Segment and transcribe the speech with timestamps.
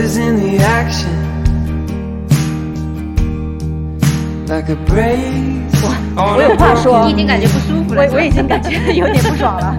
[0.00, 1.12] Colors in the action.
[4.48, 9.76] Like a brace 我 on 有话说，你已经感觉不舒服了，我我已经感觉有点不爽了。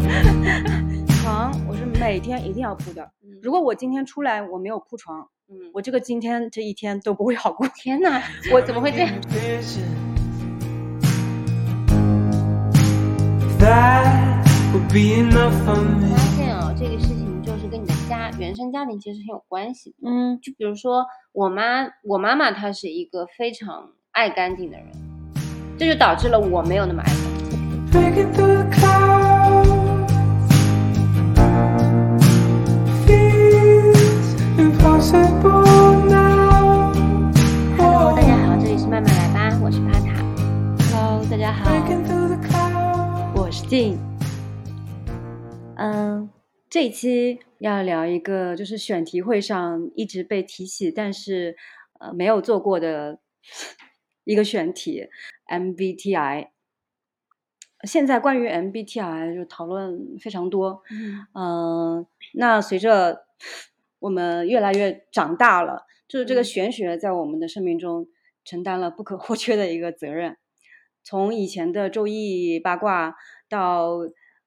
[1.24, 3.10] 床我是每天一定要铺的，
[3.42, 7.68] 如果我今天出来我没有铺床，嗯，我这个今天这一天都不会好过。
[7.76, 8.22] 天哪，
[8.54, 9.10] 我怎么会这样？
[13.60, 14.04] 发
[16.38, 17.21] 现哦，这个事情
[17.52, 19.94] 就是跟你的家原生家庭其实很有关系。
[20.02, 24.88] 嗯，就比如说我妈，我妈妈她是一个非常爱干净的人，
[25.78, 27.16] 这就导致了我没有那么爱干
[27.50, 27.60] 净。
[37.78, 40.14] Hello，大家好，这里是慢慢来吧，我是帕塔。
[40.96, 41.70] Hello，大家好，
[43.36, 44.00] 我是静。
[45.76, 46.30] 嗯。
[46.72, 51.58] 这一期要聊一个就是选题会上一直被提起，但是
[52.00, 53.20] 呃没有做过的
[54.24, 55.10] 一个选题
[55.50, 56.48] MBTI。
[57.84, 63.26] 现在关于 MBTI 就讨论非常多，嗯嗯，那随着
[64.00, 68.08] 我们越来越长大了，就是这个嗯玄学在我们的生命中
[68.46, 70.38] 承担了不可或缺的一个责任。
[71.04, 73.18] 从以前的周易八卦
[73.50, 73.98] 到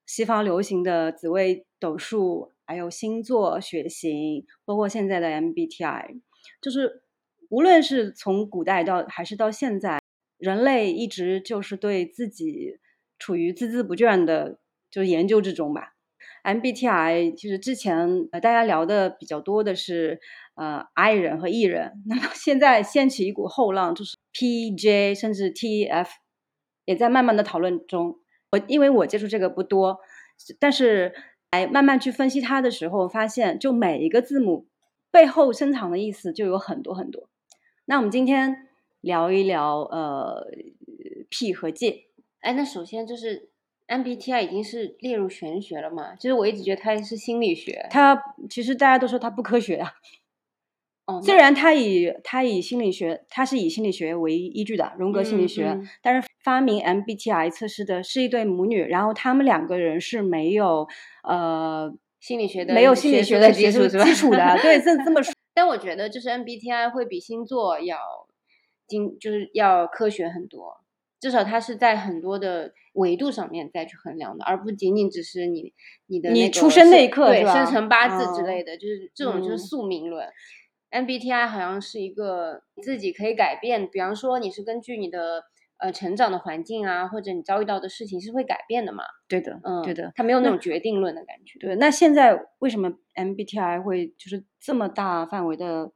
[0.06, 6.20] 西方流行的紫微斗数，还有星座、血型，包括现在的 MBTI，
[6.60, 7.02] 就是
[7.48, 10.00] 无论是从古代到还是到现在，
[10.38, 12.78] 人类一直就是对自己
[13.18, 14.58] 处于孜孜不倦的
[14.90, 15.94] 就是研究之中吧。
[16.42, 20.20] MBTI 其实之前呃大家聊的比较多的是
[20.56, 26.08] 呃 I 人和 E 人， 那么现在掀起一股后浪，就是 PJ 甚至 TF
[26.84, 28.18] 也在慢慢的讨论中。
[28.54, 29.98] 我因为我接触这个不多，
[30.60, 31.12] 但是
[31.50, 34.66] 哎慢慢去分析它的时候，发现就每一个字母
[35.10, 37.28] 背后深藏的意思就有很多很多。
[37.86, 38.68] 那我们今天
[39.00, 40.46] 聊一聊呃
[41.28, 42.06] P 和 J。
[42.40, 43.50] 哎，那首先就是
[43.88, 46.14] MBTI 已经是列入玄学了嘛？
[46.14, 47.86] 就是我一直觉得它是心理学。
[47.90, 49.92] 它其实大家都说它不科学呀、
[51.06, 60.86] 哦，虽然他以他以心理学，他是以心理学为依据的荣格心理学，嗯嗯但是发明 MBTI 测试的是一对母女，然后他们两个人是没有
[61.22, 64.04] 呃心理学的没有心理学的基础基础是吧？
[64.04, 67.98] 基础的，对，这这么说， 但我觉得就是 MBTI 会比星座要
[68.86, 70.80] 精，就是要科学很多。
[71.20, 75.72] 至少它是在很多的维度上面再去衡量的，而不仅仅只是你
[76.06, 80.26] 你的那个你出生那一刻对生辰八字之哦类的，就是这种就是嗯宿命论。
[80.94, 85.42] MBTI 好像是一个自己可以改变，比方说你是根据你的
[85.78, 89.02] 呃成长的环境啊，或者你遭遇到的事情是会改变的嘛。
[89.26, 91.58] 对的，嗯，对的，它没有那那种决定论的感觉。
[91.58, 91.74] 对。
[91.76, 95.90] 那现在为什么 MBTI 会就是这么大范围的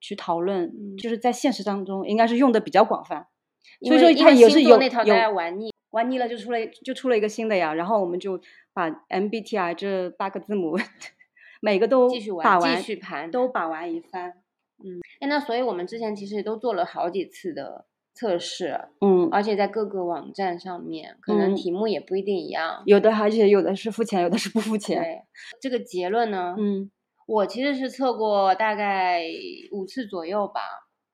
[0.00, 0.64] 去讨论？
[0.64, 3.28] 嗯就是在现实当中应该是用的比较广泛，
[3.86, 8.40] 所以说它也是有那套大有家玩腻，玩腻了就出了就出了一个新的呀，然后我们就
[8.72, 10.76] 把 MBTI 这八个字母
[11.62, 14.39] 每个都继续玩，继，续盘，都把玩一番。
[15.20, 22.82] 哎，那所以我们之前其实也都做了好几次的测试，嗯，而且在各个网站上面，可能嗯题目也不一定一样。
[22.86, 25.02] 有的而且有的是付钱，有的是不付钱。
[25.02, 25.22] 对，
[25.60, 26.90] 这个结论呢，嗯
[27.26, 29.22] 我其实是测过大概
[29.72, 30.60] 五次左右吧。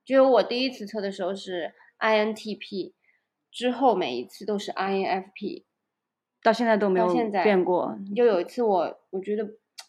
[0.05, 2.93] 就是我第一次测的时候是 INTP，
[3.51, 5.65] 之后每一次都是 INFP。
[6.43, 7.09] 到现在都没有
[7.43, 7.99] 变过。
[8.15, 9.45] 就有一次我我觉得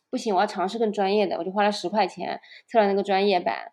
[0.10, 3.72] 不行，我要尝试更专业的，我就花了十块钱测了那个专业版，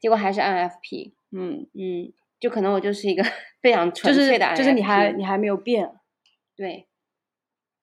[0.00, 1.12] 结果还是 INFP。
[1.32, 3.24] 嗯，嗯，就可能我就是一个
[3.60, 5.90] 非常纯粹的 INFP，就是你还你还没有变，
[6.56, 6.86] 对，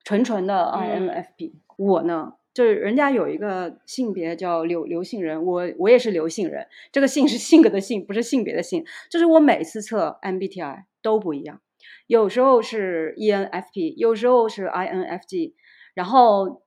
[0.04, 1.54] 纯纯的嗯 INFP。
[1.78, 6.68] 我呢，就是人家有一个性别叫刘刘姓人，我我也是刘姓人。
[6.92, 8.86] 这个姓是性格的性，不是性别的性。
[9.10, 11.60] 就是我每次测 MBTI 都不一样，
[12.08, 15.54] 有时候是 E ENFP，有时候是 INFJ，
[15.96, 16.62] 然后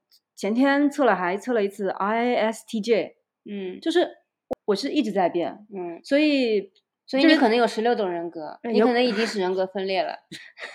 [0.45, 3.15] 前天测了还测了一次 ISTJ，
[3.47, 4.07] 嗯就是
[4.67, 6.71] 我是一直在变，嗯，所以
[7.07, 10.19] 所以你可能有十六种人格，你可能已经是人格分裂了。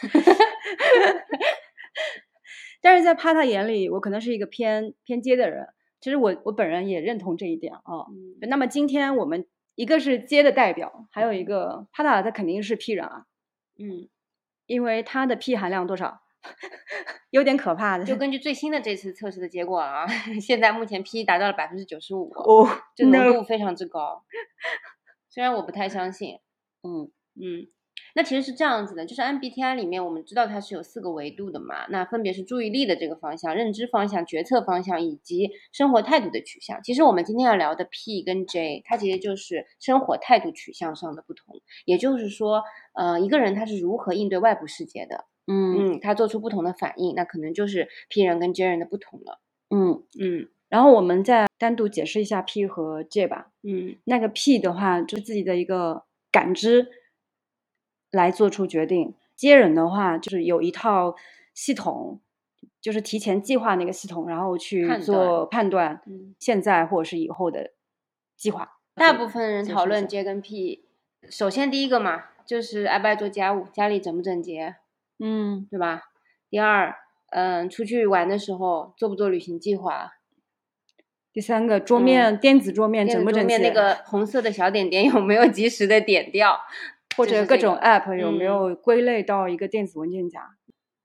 [2.81, 5.67] 但是在帕塔眼里，我可能是一个偏偏接的人。
[6.01, 8.09] 其实我我本人也认同这一点啊。
[8.09, 9.45] 嗯那么今天我们
[9.75, 13.27] 一个是接的代表，还有一个帕塔，他肯定是 P 人啊，
[13.77, 14.09] 嗯，
[14.65, 16.21] 因为他的 P 含量多少，
[17.31, 18.03] 有点可怕的。
[18.05, 20.07] 就根 据最新的这次测试的结果啊，
[20.41, 24.23] 现在目前 P 达到了百分之九十五，哦，这浓度非常之高。
[25.29, 26.39] 虽然我不太相信，
[26.83, 27.67] 嗯，嗯，
[28.15, 36.81] 那其实是这样子的，就是 MBTI 里面我们知道它是有四个维度的嘛，那分别是注意力的这个方向、认知方向、决策方向以及生活态度的取向。
[36.81, 41.61] 其实我们今天要聊的 P 跟 J，它其实就是生活态度取向上的不同。
[41.85, 42.63] 也就是说，
[42.93, 49.41] 呃，一个人他是如何应对外部世界的，嗯嗯，他做出不同的反应，那可能就是 P 人跟 J 人的不同了。
[49.69, 50.03] 嗯。
[50.19, 53.49] 嗯然后我们再单独解释一下 P 和 J 吧。
[53.63, 56.89] 嗯那个 P 的话，就是自己的一个感知
[58.11, 61.15] 来做出决定；；J 人的话，就是有一套
[61.55, 62.21] 系统，
[62.79, 66.35] 就是提前计划那个系统，然后去做判断嗯。
[66.37, 67.71] 现在或者是以后的
[68.37, 68.77] 计划。
[68.93, 70.85] 大部分人讨论下 J 跟 P，
[71.31, 74.75] 首先第一个嘛，就是爱不爱做家务，家里整不整洁，
[75.19, 76.01] 嗯对吧？
[76.49, 76.95] 第二，
[77.31, 80.13] 嗯，出去玩的时候做不做旅行计划？
[81.31, 83.47] 第三个，桌嗯面、电子桌面整不整齐？
[83.47, 86.59] 面那个红色的小点点有没有及时的点掉？
[87.17, 90.55] 或者各种 App 有没嗯有归类到一个电子文件夹？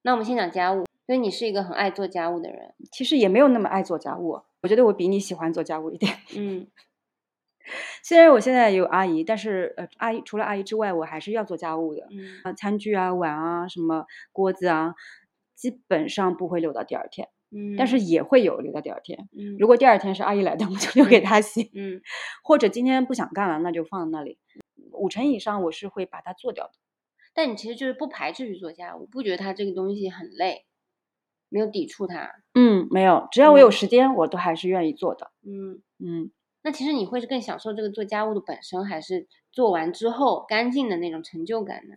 [0.03, 6.17] 那我们先讲家务，所以你是一个很爱做家务的人，其实也没有那么爱做家务，我觉得我比你喜欢做家务一点。
[6.37, 6.67] 嗯
[8.03, 12.07] 虽然我现在有阿姨，但是呃，阿姨除了阿姨之外，我还是要做家务的。
[12.11, 14.95] 嗯啊，餐具啊、碗啊、什么锅子啊，
[15.55, 19.29] 基本上不会留到第二天，嗯，但是也会有留到第二天。
[19.37, 22.01] 嗯如果第二天是阿姨来的，我就留给她洗；嗯
[22.45, 24.39] 或者今天不想干了，那就放在那里。
[24.93, 26.73] 五成以上我是会把它做掉的。
[27.33, 30.67] 但你其实就是不排斥去做家务，不觉得它这个东西很累，
[31.49, 35.31] 没有抵触它，嗯，没有，只要我有嗯时间，我都还是愿意做的。
[35.43, 35.83] 嗯。
[35.99, 36.31] 嗯，
[36.65, 41.97] 那其实你会是更享受这个做家务的本身，还是做完之后干净的那种成就感呢？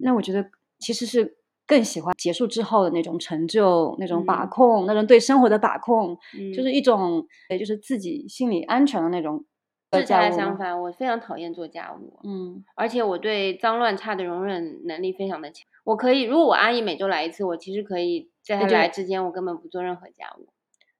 [0.00, 1.36] 那我觉得其实是
[1.66, 9.44] 更喜欢结束之后的那种成就、那种把嗯控、那种对生活的把控，嗯就是一种，也就是自己心理安全的那种
[9.90, 15.66] 呃是恰家相反，我非常讨厌做家务，嗯而且我对脏乱差的容忍能力非常的强。
[15.84, 20.48] 我可以，如果我阿姨每周来一次，我其实可以在她来之间，我根本不做任何家务。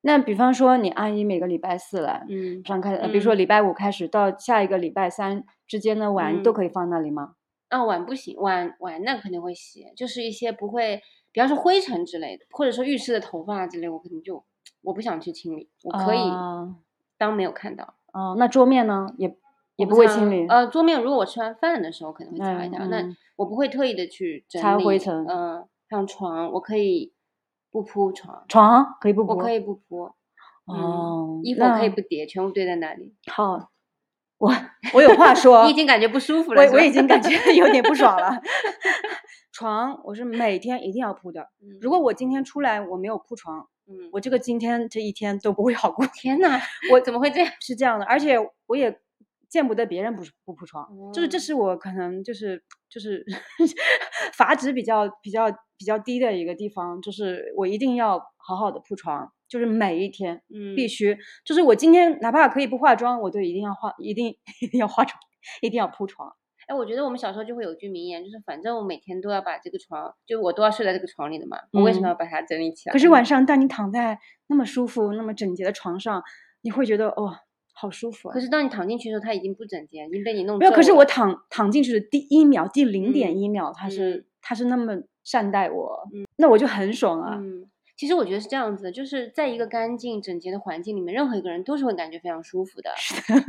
[0.06, 7.34] 那比方说，你阿姨每个礼拜四来，嗯上开，呃比如说嗯礼拜五开始到下一个礼拜三之间的碗都嗯可以放那里吗？
[7.70, 14.44] 啊，碗不行，碗碗那肯定会洗，就是一些不会，比方说灰尘之类的，或者说浴室的头发之类，我可能就
[14.82, 16.76] 我不想去清理，我可以啊
[17.18, 17.94] 当没有看到。
[18.12, 19.12] 哦，那桌面呢？
[19.18, 19.36] 也
[19.74, 20.46] 也不会清理。
[20.46, 27.12] 呃，桌面如果我吃完饭的时候可能会擦一嗯下，那嗯我不会特意的去整理擦灰尘嗯、像床我可以
[27.76, 29.32] 不铺床，床可以不铺？
[29.32, 30.10] 我可以不铺。
[30.66, 33.14] 嗯哦，衣服可以不叠，全部堆在那里。
[33.30, 33.70] 好，
[34.38, 34.50] 我
[34.94, 38.40] 我有话 说，你已经感觉不舒服了，我我已经感觉 有点不爽了。
[39.52, 41.48] 床我是每天一定要铺的，
[41.82, 46.06] 如果我今天出来我没有铺床，嗯，我这个今天这一天都不会好过。
[46.06, 46.58] 天呐，
[46.90, 47.52] 我怎么会这样？
[47.60, 48.36] 是这样的，而且
[48.66, 48.98] 我也
[49.48, 51.40] 见不得别人不不铺床，就是这哦。
[51.40, 53.24] 是我可能就是就是
[54.34, 65.18] 阀值比较比较比较低的一个地方，就是我一定要好好的铺床，就是每一天嗯，必须，就是我今天哪怕可以不化妆，我都一定要化，一定 一定要化妆，
[65.62, 66.34] 一定要铺床。
[66.66, 72.88] 哎，我觉得我们小时候就会有句名言，就是反正我每天都要把这个床，就我都要睡在这个床里的嘛，我为什么嗯要把它整理起。
[72.88, 72.92] 来？
[72.92, 74.18] 可是晚上当你躺在
[74.48, 76.20] 那么舒服、那么整洁的床上，
[76.62, 77.36] 你会觉得哦，
[77.78, 78.40] 好舒服啊可。
[78.40, 87.36] 是当你躺进去的时候，它已经不整洁，已经被你弄没有，可是我躺躺进去的第一秒，第零点嗯一秒，它是、嗯他是那么善待我，那我就很爽啊。
[87.36, 92.90] 嗯，其实我觉得是这样子的，就是在一个干净整洁的环境里面，任何一个人都是会感觉非常舒服的。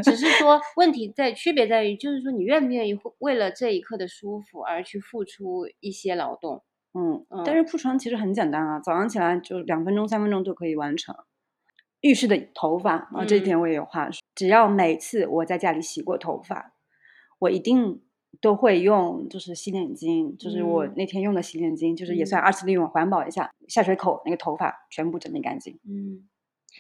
[0.04, 6.64] 只是说问题在区别在于，就是说你愿不愿意为了这一刻的舒服而去付出一些劳动。
[6.96, 11.16] 嗯，嗯但是铺床其实很简单啊，早上起来就两分钟、三分钟就可以完成。
[12.02, 14.20] 浴室的头发啊，这一嗯点我也有话说。
[14.36, 16.74] 只要每次我在家里洗过头发，
[17.40, 18.02] 我一定
[18.40, 25.80] 都会用就是洗脸巾，就是我嗯那天用的洗脸巾，就是也算嗯二次利用，环保一下，下水口那个头发全部整理干净。
[25.88, 26.28] 嗯，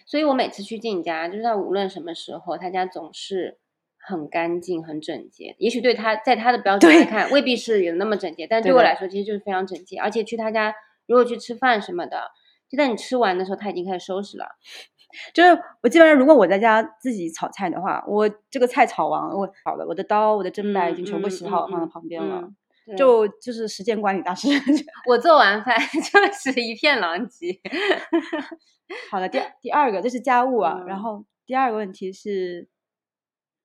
[0.06, 3.58] 所以我每次去静家，就是他无论什么时候，他家总是
[3.98, 5.56] 很干净、很整洁。
[5.58, 9.98] 也许对他在他的标准来看，未必是有那么整洁，但 对我来说，其实就是非常整洁。
[9.98, 10.72] 而且去他家，
[11.08, 12.22] 如果去吃饭什么的，
[12.70, 14.46] 就在你吃完的时候，他已经开始收拾了。
[15.34, 22.50] 就是我基本上，如果我在家自己炒菜的话，我这个菜炒完，我好了，我的刀、我的砧板已经全部嗯洗好，放在旁边了。
[22.98, 24.48] 就就是时间管理大师。
[25.10, 27.60] 我做完饭 就是一片狼藉。
[29.12, 32.70] 好了，第第二个这是家务啊，然嗯后第二个问题是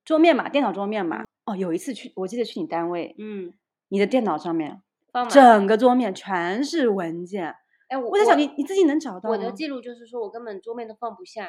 [0.04, 1.24] 桌面嘛，电脑桌面嘛。
[1.44, 3.52] 哦，有一次去，我记得去你单位，嗯，
[3.88, 4.82] 你的电脑上面
[5.30, 7.54] 整个桌面全是文件。
[7.92, 9.30] 哎，我我在想你你自己能找到吗？
[9.30, 11.48] 我的记录就是说我根本桌面都放不下。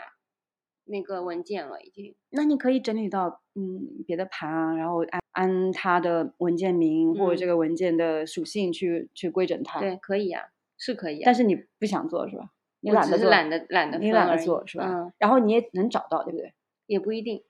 [0.85, 2.13] 那个文件了，已经。
[2.31, 9.79] 那你可以整理到嗯别的盘啊，然后按按它的文件名或者这嗯个文件的属性去去规整它。
[9.79, 12.49] 对，可以呀、是可以呀、但是你不想做是吧？
[12.81, 14.85] 你懒得做，懒得懒得你懒得做是吧？
[14.91, 16.53] 嗯，然后你也能找到，对不对？
[16.87, 17.41] 也不一定，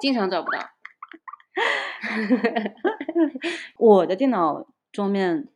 [0.00, 0.58] 经常找不到。
[3.78, 5.46] 我的电脑桌面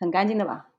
[0.00, 0.72] 很干净的吧？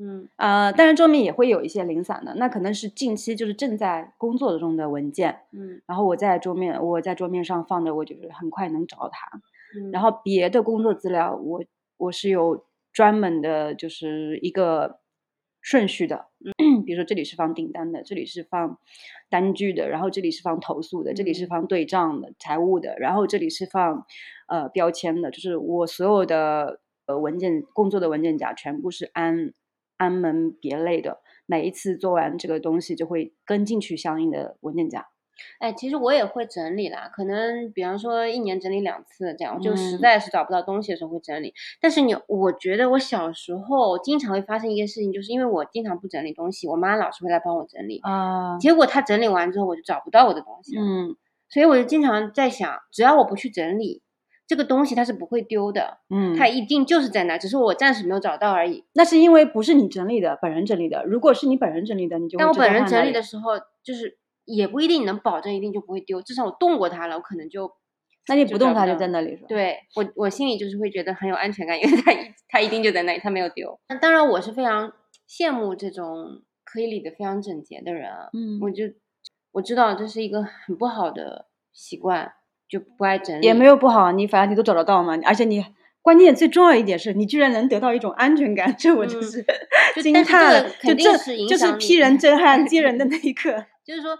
[0.00, 9.40] 嗯呃，当然桌面也会有一些零散的，那可能是近期就是正在工作中的文件，嗯然后我在桌面我在桌面上放的，我就是很快能找到它。
[9.76, 11.64] 嗯，然后别的工作资料，我
[11.96, 15.00] 我是有专门的，就是一个
[15.60, 16.26] 顺序的。
[16.86, 18.78] 比如说这里是放订单的，这里是放
[19.28, 24.06] 单据的，然后这里是放投诉的，这里是嗯放对账的、财务的，然后这里是放
[24.46, 29.52] 呃标签的，就是我所有的呃文件工作的文件夹全部是按
[29.98, 35.06] 按门别类的，每一次做完这个东西就会跟进去相应的文件夹。
[35.60, 41.54] 哎，其实我也会整理啦，可能比方说一年整理两次这样，就实嗯在是找不到东西的时候会整理。
[41.80, 51.16] 但是你，我觉得我小时候经常会发生一个事情，就是因为我经常不整理东西，我妈老是会来帮我整理，啊，结果她整理完之后我就找不到我的东西了，嗯
[51.48, 54.02] 所以我就经常在想，只要我不去整理
[54.48, 58.82] 这个东西，它是不会丢的，嗯，它一定就是在那，只是我暂时没有找到而已。
[58.94, 61.04] 那是因为不是你整理的，本人整理的。
[61.04, 67.70] 如果是你本人整理的，你就但我本人整理的时候，就是也不一定能保证一定就不会丢，至少我动过它了，我可能就
[68.26, 72.16] 那你不动它就在那里是吧？，对我，我心里就是会觉得很有安全感，因为它一
[72.48, 73.78] 它一定就在那里，它没有丢。
[73.90, 74.90] 那当然，我是非常
[75.28, 78.30] 羡慕这种可以理得非常整洁的人啊。
[78.32, 78.84] 嗯我就
[79.52, 82.32] 我知道这是一个很不好的习惯，
[82.68, 83.46] 就不爱整理。
[83.46, 85.18] 也没有不好，你反正你都找得到嘛。
[85.24, 85.64] 而且你
[86.02, 89.44] 关键最重要一点是你居然能得到一种安全感，这我就是
[89.96, 93.66] 这个，叹了就这是就是批人震撼 接人的那一刻。
[93.84, 94.16] 就是说，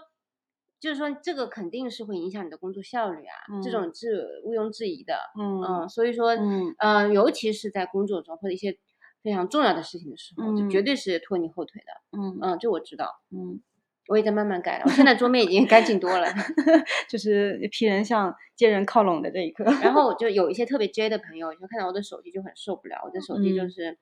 [0.79, 5.15] 就是说这个肯定是会影响你的工作效率啊，这种是毋庸置疑的。
[5.39, 8.77] 嗯嗯，所以说，嗯呃，尤其是在工作中或者一些
[9.23, 12.19] 非常重要的事情的时候，就绝嗯对是拖你后腿的。
[12.19, 13.61] 嗯嗯，这我知道，嗯，
[14.09, 14.83] 我也在慢慢改了。
[14.85, 16.27] 我现在桌面已经干净多了。
[17.07, 19.63] 就是批人向接人靠拢的这一刻。
[19.83, 22.97] 然后我就有一些特别 J 的朋友，就看到我的手机就很受不了。
[23.05, 23.97] 我的手机就嗯是、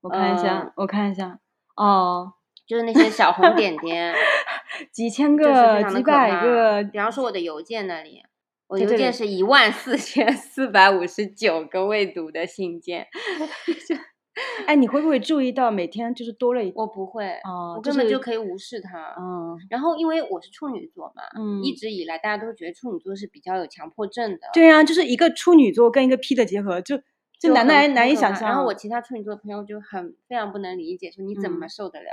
[0.00, 1.38] 我看一下，嗯我看一下，
[1.76, 2.32] 哦，
[2.66, 4.12] 就是那些小红点点，
[4.90, 8.22] 几千个、几百个，比方说我的邮件那里，
[8.66, 13.06] 我邮在这里件是一万四千四百五十九个未读的信件，
[14.66, 19.14] 哎，你会不会注意到每天就是多了一我不会，哦，我根本就可以无视它。
[19.18, 26.96] 嗯然后因为我是处女座嘛，嗯，一直以来大家都觉得处女座是比较有强迫症的，对啊，就是一个处女座跟一个 P 的结合，就
[27.38, 28.48] 就难难难以想象。
[28.48, 32.10] 然后我其他处女座的朋友就很非常不能理解，说你怎么嗯受得了？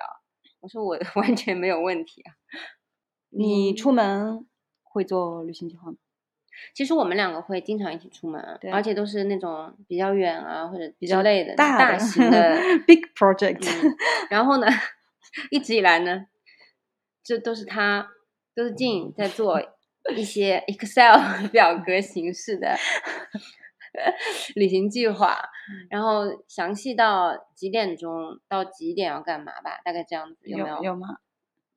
[0.62, 2.34] 我说我 完全没有问题啊。
[3.30, 4.48] 你嗯出门
[4.84, 5.98] 会做旅行计划吗？
[6.74, 13.96] 其实我们两个会经常一起出门，对而且都是那种比较远啊或者比较累的大大型的 big project，嗯，
[14.30, 14.68] 然后呢，
[15.52, 16.26] 一直以来呢，
[17.24, 18.08] 这都是他
[18.56, 19.62] 都是静在做
[20.16, 21.20] 一些 Excel
[21.52, 22.76] 表格形式的
[24.56, 25.34] 旅行计划，
[25.70, 30.84] 嗯然后详细到几点钟到几点要干嘛吧，大概这样子有没有？
[30.84, 31.18] 有吗？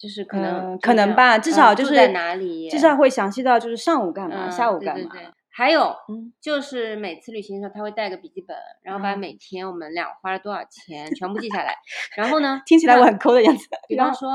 [0.00, 5.10] 就是可能、呃可能吧，至少就是住在哪里，至少会详细到就是上午干嘛，嗯下午干嘛。
[5.10, 11.74] 对对对还有，嗯就是每次旅行的时候，他会带个笔记本，然后把嗯每天我们俩花了多少钱全部记下来。
[12.16, 13.66] 然后呢，听起来我很抠的样子。
[13.88, 14.30] 比方说，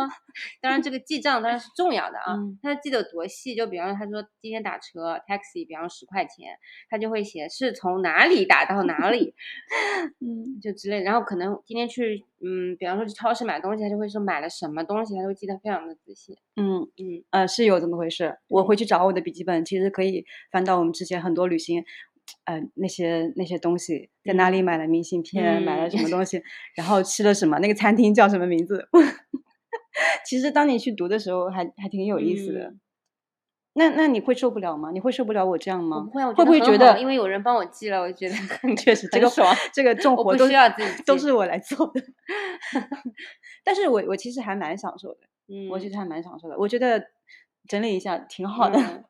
[0.61, 6.57] 当然这个记账当然是重要的啊，嗯他记得有多细，就比方说他说今天打车 taxi，比方说十块钱，
[6.89, 9.33] 他就会写是从哪里打到哪里，
[10.21, 11.03] 嗯就之类的。
[11.05, 16.37] 然后可能今天去，嗯，比方说去超市买东西，他就会说买了什么东西，他就会记得非常的仔细。
[16.55, 18.37] 嗯嗯，呃是有这么回事。
[18.47, 21.83] 我回去找我的笔记本，其实可以翻到我们之前很多旅行。
[22.45, 26.41] 呃，那些那些东西在哪里买了明信片，买了什么嗯东西，
[26.75, 28.89] 然后吃了什么，那个餐厅叫什么名字？
[30.25, 32.59] 其实当你去读的时候还，还挺有意思的。
[32.69, 32.79] 嗯
[33.77, 34.91] 那那你会受不了吗？
[34.93, 35.99] 你会受不了我这样吗？
[36.05, 39.53] 不会，我会不会觉得因为有人帮我记了，我觉得 很确实 这个很爽。
[39.73, 42.01] 这个重活都需要自己都是我来做的。
[43.65, 46.57] 但是我我其实还蛮享受的，嗯，我其实还蛮享受的。
[46.57, 47.05] 我觉得
[47.67, 49.03] 整理一下挺好的，嗯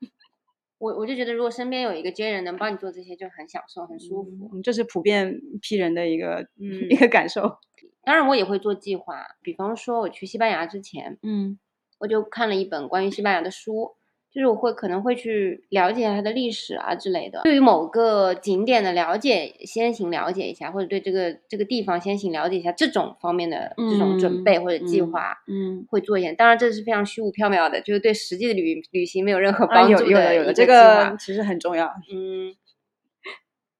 [0.79, 4.49] 我我就觉得，如果身边有一个接人能帮你做这些，就很享受，很舒服。
[4.51, 7.59] 嗯这是普遍批人的一个、嗯一个感受。
[8.05, 9.15] 当然，我也会做计划。
[9.41, 11.57] 比方说，我去西班牙之前，嗯
[11.99, 13.93] 我就看了一本关于西班牙的书，
[14.31, 17.41] 就是我会可能会去了解它的历史啊之类的。
[17.45, 26.35] 对于某个景点的了解，先行了解一下，或者对这个这个地方先行了解一下，这种方面的这种准备或者计嗯划，嗯，会做一点。
[26.35, 31.87] 当然这是非常虚无缥缈的，就是对实际的旅旅行没有任何啊，帮助有有的有的，这个其实很重要。
[32.13, 32.53] 嗯，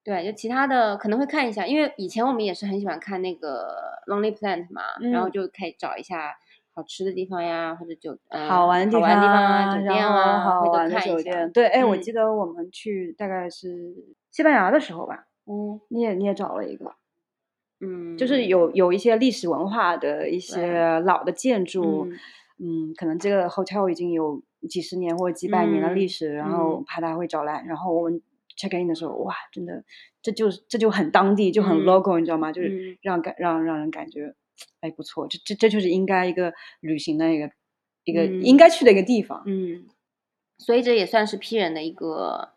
[0.05, 3.73] 对，就其他的可能会看一下，因为以前我们也是很喜欢看那个
[4.05, 4.81] Lonely Planet 嘛，
[5.11, 5.31] 然后嗯。
[5.31, 6.35] 就可以找一下
[6.75, 11.51] 好吃的地方呀，或者酒呃好玩的地方啊，酒店啊，好玩的酒店。。
[11.51, 12.01] 对，哎，我嗯。
[12.03, 13.95] 记得我们去大概是
[14.29, 15.81] 西班牙的时候吧，嗯。
[15.89, 16.93] 你也你也找了一个，
[17.81, 18.45] 嗯，就是。
[18.45, 22.19] 有有一些历史文化的一些老的建筑，嗯。
[22.57, 26.83] 嗯，可能这个 hotel 已经有几十年或者几百年的历嗯史，然后嗯。
[26.85, 28.21] 怕它会找来，然后我们
[28.57, 29.83] check in 的时候，哇，真的，
[30.21, 32.51] 这就是这就很当地，就很嗯 local，、你知道吗？
[32.51, 34.33] 就是嗯让感让让人感觉，
[34.81, 37.51] 哎，不错，这这这就是应该一个旅行的一个
[38.03, 39.43] 一个、应嗯该去的一个地方。
[39.45, 39.85] 嗯，
[40.57, 42.53] 所以这也算是 P 人的一个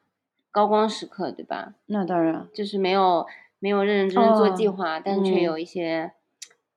[0.51, 1.75] 高光时刻，对吧？
[1.87, 3.27] 那当然，就是没有
[3.59, 6.13] 没有认认真真做计哦划，但却嗯有一些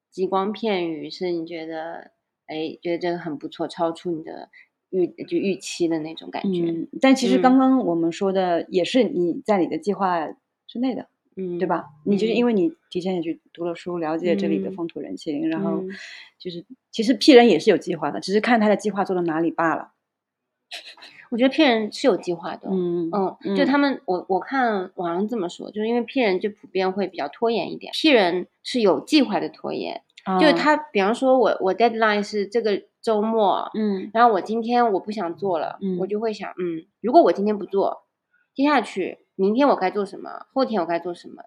[0.09, 2.11] 极光片语，是你觉得
[2.47, 4.49] 哎觉得这个很不错，超出你的
[4.91, 6.61] 预就预期的那种感觉。
[6.65, 10.27] 嗯，但其实嗯刚刚我们说的也是你在你的计划
[10.67, 11.07] 之内的。
[11.37, 11.65] 嗯，对？
[11.65, 11.85] 吧？
[12.03, 15.89] 你就是因嗯为你提前也去读了书，了解这里的嗯风土人情，然后嗯
[16.37, 19.93] 就是其实 P 人也是有计划的，只是看他的计划做到哪里罢了。
[21.31, 22.67] 我觉得骗人是有计划的。
[22.69, 23.09] 嗯
[23.45, 30.01] 嗯，就他们，我我看网上这么说，就是因为骗人就普遍会比较拖延一点骗人是有计划的拖延，
[30.39, 34.09] 就是啊他，比方说我我 deadline 是这个周末，嗯。
[34.13, 35.97] 然后我今天我不想做了，嗯。
[35.99, 38.03] 我嗯就会想，嗯，如果我今天不做，
[38.53, 41.43] 接下去明天我该做什么，后天我该做什么，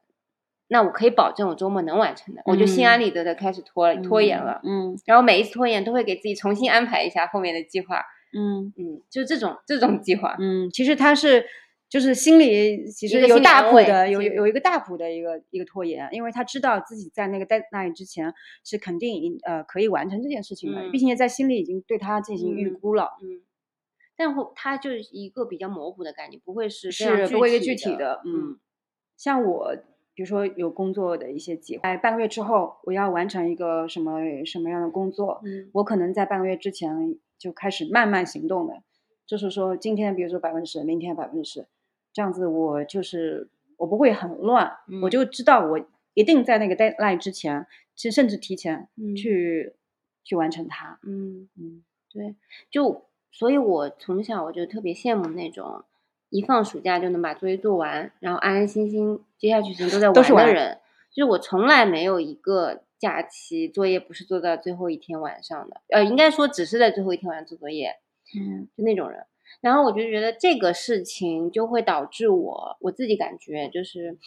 [0.68, 3.02] 那我可以保证我周末能完成的，我就心安嗯。
[3.02, 4.96] 理得的开始拖拖延了，嗯。
[5.06, 8.02] 然后每一次拖延都会给自己重新安排一下后面的计划，
[8.36, 8.72] 嗯。
[8.76, 11.46] 嗯，就这种这种计划，嗯，其实他是
[11.94, 18.34] 就是心里其实有大谱的，有有有一个大谱的一个一个拖延，因为他知道自己在那个 deadline 之前
[18.64, 23.12] 是肯定呃可以完成这件事情的，嗯并且在心里已经对他进行预嗯估了。
[23.22, 23.42] 嗯。
[24.16, 28.58] 但后他就是一个比较模糊的概念，不会是是不会一个具具体的，嗯，
[29.16, 29.76] 像我，
[30.14, 35.70] 比如说有工作的一些计划，在半个月之后我要完成一个什么什么样的工作，嗯。
[35.74, 38.82] 我可能在半个月之前就开始慢慢行动的，
[39.26, 41.66] 就是说今天比如说百分之十，明天百分之十，
[42.14, 45.78] 这样子我就是我不会很乱，我嗯就知道我
[46.14, 49.74] 一定在那个 deadline 之前，其实甚至提前嗯去、
[50.22, 51.48] 去完成它，嗯。
[51.58, 52.36] 嗯对，
[52.70, 55.84] 就所以，我从小我就特别羡慕那种
[56.30, 60.78] 一放暑假就能把作业做完，然后安安心心接下去时间都在玩的人。
[61.10, 67.96] 就是我从来没有一个假期作业不是做到最后一天晚上的，呃，应该说只是在最后一天晚上做作业，
[68.36, 69.26] 嗯就那种人。
[69.60, 74.18] 然后我就觉得这个事情就会导致我我自己感觉就是，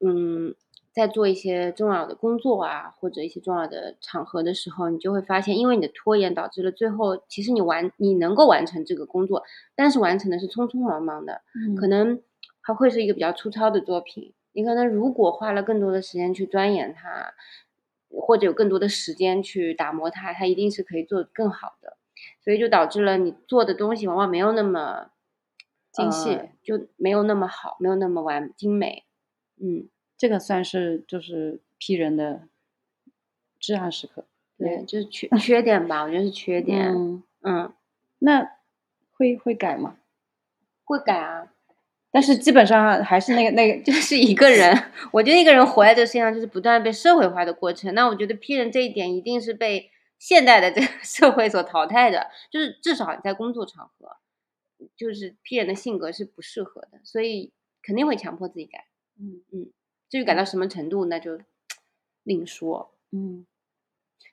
[0.00, 0.54] 嗯，
[0.92, 9.42] 在做一些重要的工作啊，或者一些重要的场合的时候，你就会发现，因为你的拖延导致了最后其实你完你能够完成这个工作，
[9.74, 12.20] 但是完成的是匆匆忙忙的，嗯可能
[12.60, 14.34] 还会是一个比较粗糙的作品。
[14.52, 17.32] 你可能如果花了更多的时间去钻研它，
[18.10, 21.96] 或者有更多的时间去打磨它，它一定是可以做得更好的。
[22.42, 25.10] 所以就导致了你做的东西往往没有那么
[25.92, 29.04] 精细呃就没有那么好，没有那么完精美。
[29.60, 32.48] 嗯，这个算是就是批人的
[33.60, 34.24] 至暗时刻。
[34.58, 36.94] 对，就是缺缺点吧，我觉得是缺点。
[36.94, 37.72] 嗯，嗯，
[38.20, 38.48] 那
[39.12, 39.96] 会会改吗？
[40.84, 41.52] 会改啊，
[42.10, 44.76] 但是基本上还是那个那个， 就是一个人，
[45.12, 47.94] 我觉得一个人活在这个世界上，就是不断被社会化的过程。
[47.94, 49.90] 那我觉得批人这一点一定是被
[50.24, 54.18] 现代的这个 社会所淘汰的，就是至少你在工作场合，
[54.96, 58.86] 就是 P 人的性格是不适合的，所以肯定会强迫自己改。
[59.18, 59.72] 嗯嗯
[60.08, 61.40] 至于改到什么程度，那就
[62.22, 62.94] 另说。
[63.10, 63.44] 嗯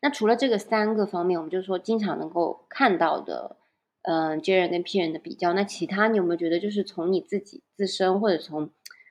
[0.03, 3.57] 那除了这个三个方面，我们就说经常能够看到的，
[4.03, 8.69] 嗯、J 人跟 P 人的比较，那其他你有没有觉得就是从你自己自身或者从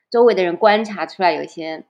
[0.09, 1.85] 周围的人观察出来，有一些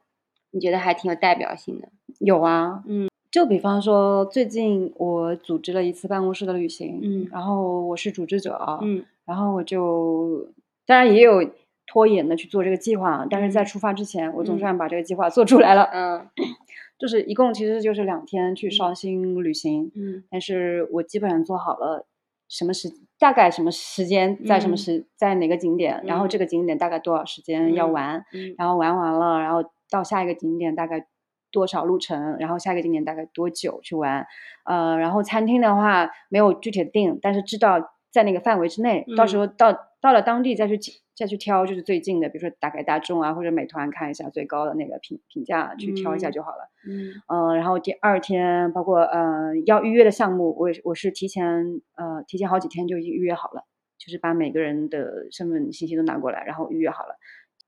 [0.51, 1.91] 你觉得还挺有代表性的？
[2.21, 7.29] 有啊，嗯，就比方说最近我组织了一次办公室的旅行，嗯。
[7.31, 9.05] 然后我是组织者啊，嗯。
[9.27, 10.49] 然后我就
[10.87, 11.51] 当然也有
[11.87, 13.67] 拖延的去做这个计划，但是在嗯。
[13.67, 14.59] 出发之前，我总嗯。
[14.59, 16.27] 算把这个计划做出来了，嗯。
[16.99, 20.25] 就是一共其实就是两天去绍兴旅行，嗯。
[20.31, 22.07] 但是我基本上做好了
[22.49, 22.89] 什么时
[23.19, 24.77] 大概什么时间在什么嗯。
[24.79, 28.55] 时、在哪个景点，然后这嗯个景点大概多少时间要嗯玩，嗯。
[28.57, 31.07] 然后玩完了，然后到下一个景点大概
[31.51, 34.27] 多少路程，然后下一个景点大概多久去玩，
[34.65, 40.79] 呃，然后餐厅的话没有具体的定，但是知道在那个范围之内，到时嗯候到到了当地再去
[41.17, 46.71] 再去挑，就是最近的，比如说打开大众啊或者美团看一下最高的那个评评价去挑一下嗯就好了。
[46.87, 53.65] 嗯嗯，然后第二天包括呃要预约的项目，我也我是提前呃提前好几天就已经预约好了，
[53.99, 57.17] 就是把每个人的身份信息都拿过来，然后预约好了。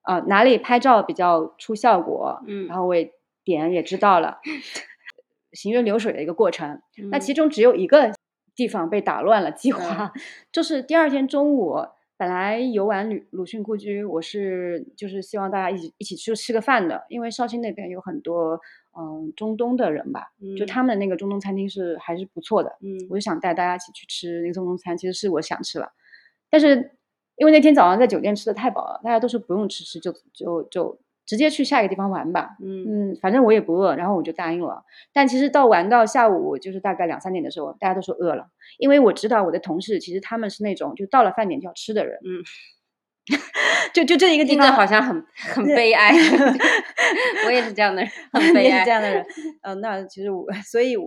[0.03, 3.12] 啊、哪里拍照比较出效果，嗯然后我也
[3.51, 4.39] 点也知道了，
[5.53, 6.81] 行云流水的一个过程。
[7.11, 7.35] 那其嗯。
[7.35, 8.13] 中只有一个
[8.55, 10.13] 地方被打乱了计划，
[10.53, 11.77] 就是第二天中午，
[12.17, 18.61] 本来游玩鲁鲁迅故居，我是就是希望大家一起一起去吃个饭的，因为绍兴那边有很多
[18.99, 20.67] 嗯中东的人吧，就嗯。
[20.67, 23.07] 他们那个中东餐厅是还是不错的，嗯。
[23.11, 25.91] 我就想带大家一起去吃那个中东餐，其实是我想吃了，
[26.51, 26.93] 但是
[27.37, 32.57] 因为那天早上在酒店吃的太饱了，大家都是不用吃吃，就就就直接去下一个地方玩吧。
[32.61, 34.83] 嗯嗯，反正我也不饿，然后我就答应了。
[35.12, 42.19] 但其实到玩到下午，就是大概两三点的时候，大家都说饿了，因为我知道我的同事其实他们是那种就到了饭点就要吃的人。
[42.25, 42.43] 嗯，
[43.95, 46.11] 就就这一个地方，好像很 很悲哀，
[47.47, 48.81] 我也是这样的人，很悲哀。
[48.81, 49.25] 是这样的人。
[49.62, 51.07] 嗯、那其实我，所以我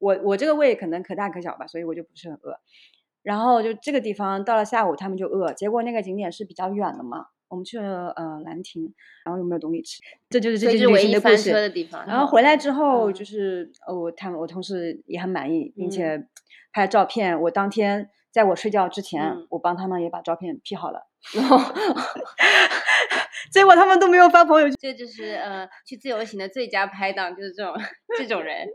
[0.00, 2.58] 我我这个胃可能可大可小吧，所以我就不是很饿。
[3.22, 8.92] 然后就这个地方到了下午他们就饿，结果那个景点是比较远的嘛，我们去了呃兰亭，
[9.24, 11.50] 然后又没有东西吃，这就是这就是旅唯一的故事。
[11.50, 12.06] 车的地方。
[12.06, 16.26] 然后回来之后，嗯就是呃，我他们我同事也很满意，并嗯且
[16.72, 17.40] 拍了照片。
[17.42, 21.06] 我当天在我睡觉之前，嗯我帮他们也把照片 P 好了，
[23.52, 24.76] 结果他们都没有发朋友圈。
[24.78, 27.74] 这就是呃，去自由行的最佳拍档，就是这种
[28.18, 28.66] 这种人。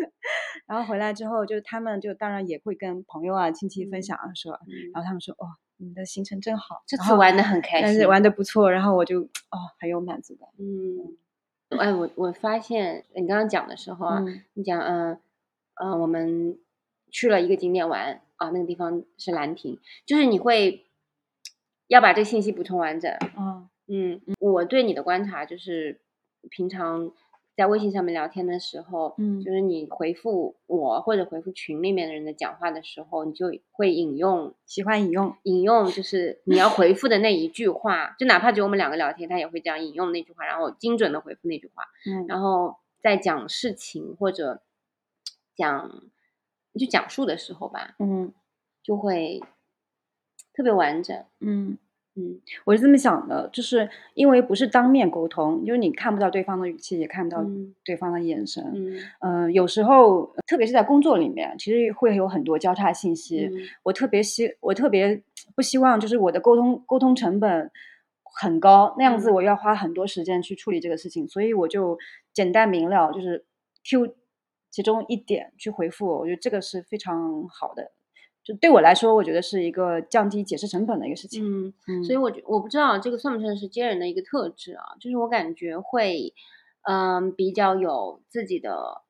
[0.66, 10.48] 然后回来之后，就是他们就当然也会跟朋友啊、亲戚分嗯享啊说，嗯然后他们说哦，你们的行程正好，这次玩的很开心，但是玩的不错，然后我就哦很有满足感。
[10.58, 11.16] 嗯，
[11.78, 15.18] 哎，我我发现你刚刚讲的时候啊，嗯你讲嗯
[15.74, 16.58] 嗯、呃我们
[17.10, 20.86] 去了一个景点玩啊，那个地方是兰亭，就是你会
[21.88, 23.12] 要把这个信息补充完整。
[23.36, 26.00] 嗯嗯，我对你的观察就是，
[26.48, 27.12] 平常
[27.56, 44.62] 在微信上面聊天的时候，嗯就是你回复我或者回复群里面的人的讲话的时候，你就会引用喜欢引用，引用就是你要回复的那一句话，就哪怕只有我们两个聊天，他也会这样引用那句话，然后精准的回复那句话，嗯然后在讲事情或者
[45.54, 46.02] 讲
[46.78, 48.32] 就讲述的时候吧，嗯
[48.82, 49.40] 就会
[50.52, 51.24] 特别完整。
[51.40, 51.78] 嗯。
[52.16, 58.62] 嗯我是这么想的，就是因为不是当面沟通，就是你看不到对方的语气，也看不到嗯对方的眼神。
[58.74, 63.46] 嗯嗯、有时候，特别是在工作里面，其实会有很多交叉信息。
[63.52, 65.22] 嗯我特别希，我特别
[65.56, 67.70] 不希望，就是我的沟通沟通成本
[68.22, 71.98] 很高，那样子嗯我要花很多时间去处理这个事情，所以我就
[72.32, 73.44] 简单明了，就是
[73.84, 74.14] Q
[74.70, 77.90] 其中一点去回复我，我觉得这个是非常好的。
[78.44, 81.42] 就对我来说，我觉得是一个降低解释成本的一个事情。
[81.42, 84.84] 嗯，嗯，所以我觉我不知道这个算不算是接人的一个特质啊？
[85.00, 86.34] 就是我感觉会，
[86.82, 89.00] 嗯，比较有自己的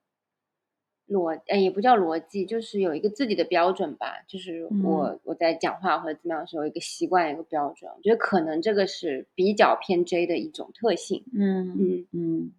[1.09, 4.23] 逻，呃，也不叫逻辑，就是有一个自己的标准吧。
[4.29, 7.91] 就是我、我在讲话或者怎么样的时候，一个习惯，一个标准。
[7.91, 11.25] 我觉得可能这个是比较偏 J 的一种特性。
[11.37, 12.53] 嗯嗯嗯，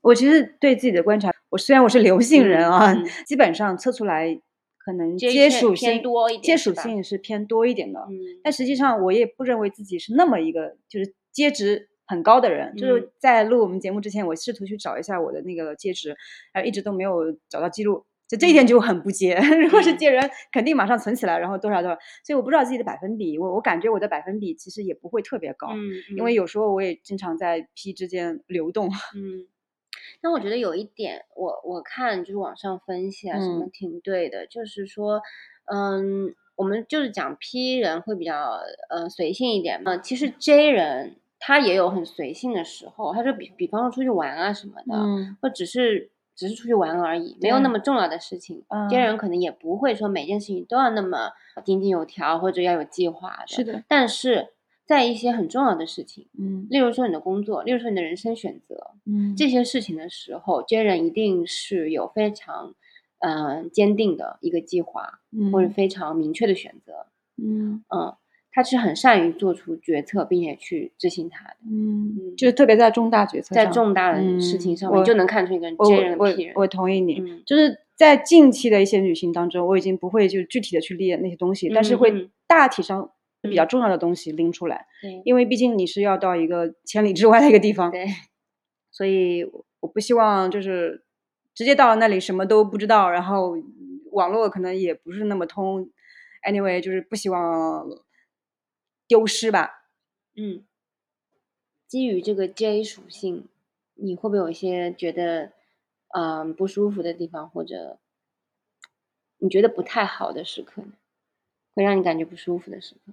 [0.00, 2.94] 我其实对自己的观察，我虽然我是刘姓人啊，
[3.26, 4.40] 基本上测出来
[4.86, 7.98] 可能接接属性多一点接属性是偏多一点的。
[8.08, 12.76] 嗯但实际上我也不认为自己是那么一个就是接值很高的人。
[12.76, 16.10] 就嗯是在录我们节目之前，我试图去找一下我的那个接值，
[16.52, 18.04] 然后一直都没有找到记录。
[18.28, 21.96] 就这一点就很不接， 如果是嗯接人，肯定马上存起来，然后多少多少。
[22.24, 28.88] 所以我不知道自己的百分比，我我感觉我的百分比其实也不会特别高，嗯，因为嗯有时候我也经常在 P 之间流动。
[29.14, 29.46] 嗯，
[30.22, 33.70] 但我觉得有一点，我我看就是网上分析啊，什么嗯。
[33.72, 35.20] 挺对的，就是说，
[35.66, 38.58] 嗯，我们就是讲 P 人会比较
[38.90, 45.36] 呃随性一点嘛，其实 J 人他也有很随性的时候，他说比比方说出去玩啊什么的，嗯。
[45.42, 48.64] 或只是只是出去玩而已，没有那么重要的事情。
[48.68, 48.88] 嗯。
[48.88, 51.30] J 人可能也不会说每件事情都要那么
[51.64, 54.54] 井井有条或者要有计划的，是的，但是
[54.86, 62.74] 在一些很重要的事情，嗯例如说你的工作，例如说你的人生选择，嗯这些事情的时候，J 人一定是有非常
[63.18, 67.06] 嗯、呃坚定的一个计划，嗯或者嗯非常明确的选择。
[67.42, 68.14] 嗯嗯，
[68.52, 71.56] 他是很善于做出决策，并且去执行它的。
[71.70, 76.54] 嗯，就是特别在重大决策在重大的事情嗯上面，我就能看出一个人我 J 人我跟 P 人。
[76.56, 83.10] 我同意你，嗯就是在近期的一些旅行当中，我已经不会就具体的去列那些东西，但是会大体上
[83.46, 88.06] 比较嗯重要的东西拎出来，对因为毕竟你是要到一个千里之外的一个地方，对，
[88.90, 89.44] 所以
[89.80, 91.04] 我不希望就是
[91.54, 93.56] 直接到了那里什么都不知道，然后
[94.12, 95.90] 网络可能也不是那么通
[96.48, 97.86] ，anyway 就是不希望
[99.06, 99.88] 丢失吧。
[100.36, 100.64] 嗯，
[101.86, 103.48] 基于这个 J 属性，
[103.94, 105.52] 你会不会有一些觉得
[106.14, 107.98] 嗯不舒服的地方，或者
[109.38, 110.92] 你觉得不太好的时刻呢？
[111.74, 113.12] 会让你感觉不舒服的时刻？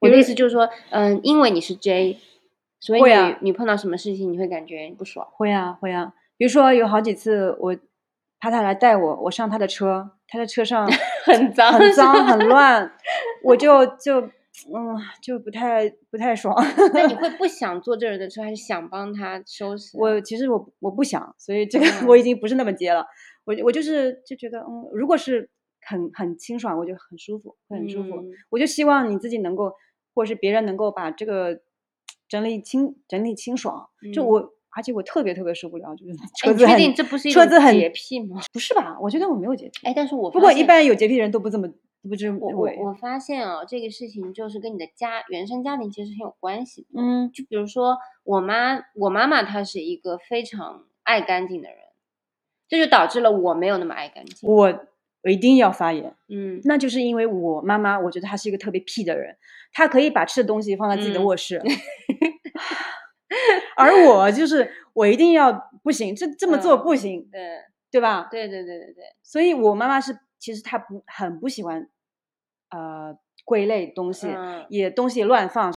[0.00, 2.18] 我的意思就是说，嗯，因为你是 J，
[2.80, 5.26] 所以你、啊你碰到什么事情你会感觉不爽。
[5.32, 7.76] 会啊会啊，比如说有好几次我
[8.40, 10.88] 怕他来带我，我上他的车，他的车上
[11.26, 12.90] 很脏很脏很乱，
[13.44, 16.54] 我就就嗯就不太不太爽。
[16.94, 20.00] 那你会 不想坐这人的车，还是想帮他收拾啊？
[20.00, 23.04] 我其实我我不想，所以这个嗯我已经不是那么接了。
[23.44, 25.48] 我我就是就觉得，嗯，如果是
[25.86, 28.16] 很很清爽，我就很舒服，会很舒服。
[28.16, 29.72] 嗯我就希望你自己能够，
[30.14, 31.60] 或者是别人能够把这个
[32.28, 33.88] 整理清整理清爽。
[34.14, 38.40] 就嗯我，而且我特别特别受不了，就是哎你确车子很、定这不是车子很洁癖吗？
[38.52, 38.96] 不是吧？
[39.00, 39.72] 我觉得我没有洁癖。
[39.86, 41.68] 哎，但是我不过一般有洁癖的人都不这么
[42.02, 42.38] 不这么。
[42.48, 46.86] 我我发现啊，这个事情就是跟你的家原生家庭其实很有关系。
[46.96, 51.78] 嗯就比如说我妈，我妈妈她是一个非常爱干净的人，
[52.68, 54.48] 这就导致了我没有那么爱干净。
[54.48, 54.86] 我
[55.22, 56.14] 我一定要发言。
[56.28, 59.36] 嗯那就是因为我妈妈，我觉得她是一个特别屁的人，
[59.72, 61.60] 她可以把吃的东西放在自己的嗯卧室，
[63.76, 65.52] 而我就是我一定要
[65.82, 67.58] 不行，这这么做嗯不行，对
[67.90, 68.28] 对吧？
[68.30, 71.88] 对对对对对，所以我妈妈是其实她不很不喜欢
[72.70, 75.74] 呃归类东西，嗯也东西乱放，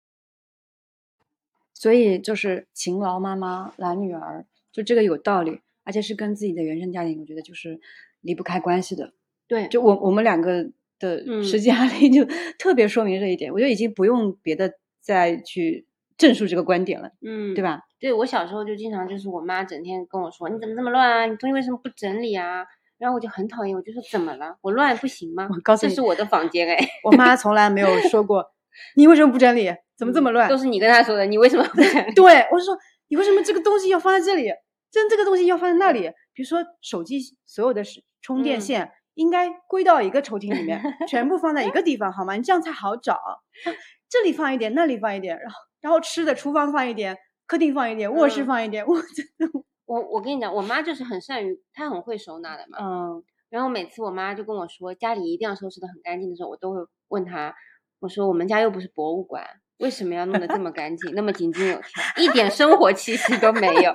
[1.74, 7.80] 所以就是勤劳妈妈懒女儿，就这个有道理，而且是跟自己的原生家庭，我觉得就是
[8.22, 9.14] 离不开关系的。
[9.54, 10.64] 对，就我我们两个
[11.00, 12.26] 的嗯实际案例就
[12.58, 15.86] 特别说明这一点，我觉得已经不用别的再去
[16.18, 17.64] 证述这个观点了，嗯，对？
[17.64, 17.82] 吧？
[18.00, 22.66] 对我小时候就经常就是我妈整天跟我说你怎么这么乱啊，你东西为什么不整理啊？
[22.98, 24.58] 然后我就很讨厌，我就说怎么了？
[24.62, 25.48] 我乱不行吗？
[25.52, 28.46] 我告诉你这是我的房间哎， 我妈从来没有说过
[28.96, 30.48] 你为什么不整理，怎么这么乱？
[30.48, 32.14] 嗯都是你跟她说的，你为什么不整理？
[32.16, 32.78] 对，我是说
[33.10, 34.50] 你为什么这个东西要放在这里，
[34.92, 36.10] 真这个东西要放在那里？
[36.34, 37.84] 比如说手机所有的
[38.22, 38.92] 充电嗯线。
[39.16, 42.34] 应该归到一个抽屉里面， 全部放在一个地方，好吗？
[42.36, 43.14] 你这样才好找。
[43.14, 43.38] 啊
[44.10, 48.86] 这里放一点，那里放一点，然后然后吃的厨房放一点，客厅放一点，卧室嗯放一点。
[48.86, 52.78] 我真的， 我我跟你讲，我妈就是很善于，她很会收纳的嘛。
[52.80, 57.56] 嗯，然后每次我妈就跟我说家里一定要收拾的很干净的时候，我都会问她，
[58.02, 59.44] 我说我们家又不是博物馆，
[59.80, 61.84] 为什么要弄得这么干净，那么井井有条，
[62.18, 63.92] 一点生活气息都没有？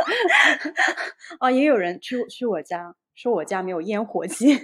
[1.38, 4.58] 哦，也有人去去我家说我家没有烟火气，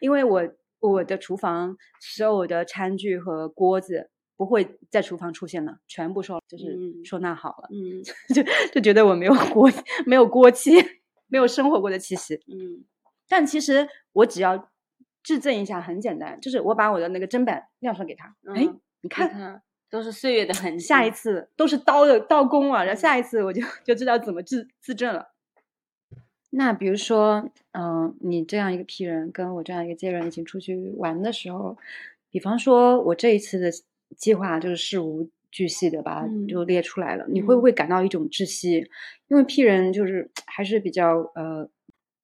[0.00, 0.42] 因为我
[0.80, 8.02] 我的厨房所有的餐具和锅子不会在厨房出现了，全部收就是嗯收纳好了，嗯
[8.34, 9.70] 就就觉得我没有锅
[10.06, 10.72] 没有锅气，
[11.26, 12.36] 没有生活过的气息。
[12.46, 12.84] 嗯
[13.28, 14.70] 但其实我只要
[15.22, 18.70] 质证一下，很简单，就是我把我的那个砧板亮出来给他，哎、嗯，你
[19.02, 19.28] 你看。
[19.28, 20.84] 看都是岁月的痕迹。
[20.84, 25.26] 下一次都是刀的刀工啊，然后下一次我就就知道怎么自自证了。
[26.50, 31.76] 那比如说，嗯、你这样一个 P 人跟我这样一个 J 人一起出去玩的时候，
[32.30, 33.70] 比方说我这一次的
[34.16, 38.88] 计划就是事无巨细的把就列出来了，你会不嗯会感到一种窒息？
[39.28, 41.68] 因为 P 人就是 还是比较呃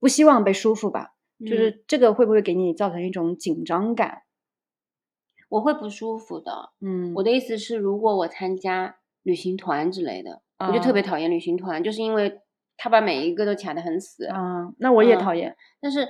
[0.00, 4.22] 不希望被束缚吧，就嗯是这个会不会给你造成一种紧张感？
[5.50, 6.70] 我会不舒服的。
[6.80, 12.40] 嗯，我的意思是，如果我参加旅行团之类的，我就特别啊讨厌旅行团，就是因为
[12.76, 14.26] 他把每一个都卡得很死。
[14.26, 16.08] 啊、那我也嗯讨厌，但是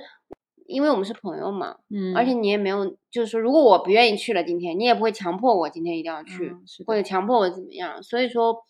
[0.65, 8.01] 因为我们是朋友嘛，嗯，而且你也没有，就是说，如果我不愿意去了，今天你也不会强迫我今天一定要去，嗯或者强迫我怎么样。
[8.01, 8.63] 所以说，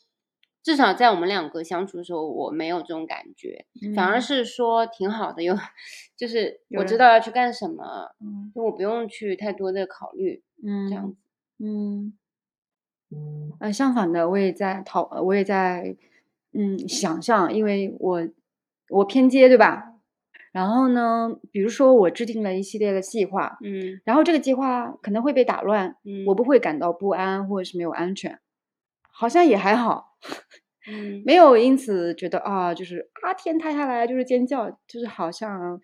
[0.62, 5.55] 至少在我们两个相处的时候，我没有这种感觉，反而嗯是说挺好的，有
[6.17, 11.17] 就是我知道要去干什么，嗯就我不用去太多的考虑，嗯这样子。
[11.60, 12.13] 嗯，
[13.60, 15.95] 呃，相反的，我也在讨，呃我也在
[16.57, 18.27] 嗯想象，因为我
[18.89, 19.91] 我偏接对吧？
[20.51, 28.39] 然后呢，比如说我制定了一系列的计划，嗯然后这个计划可能会被打乱，嗯，我不会感到不安或者是没有安全，
[29.11, 30.15] 好像也还好，
[30.89, 35.81] 嗯 没有因此觉得啊，就是啊天塌下来就是尖叫，就是好像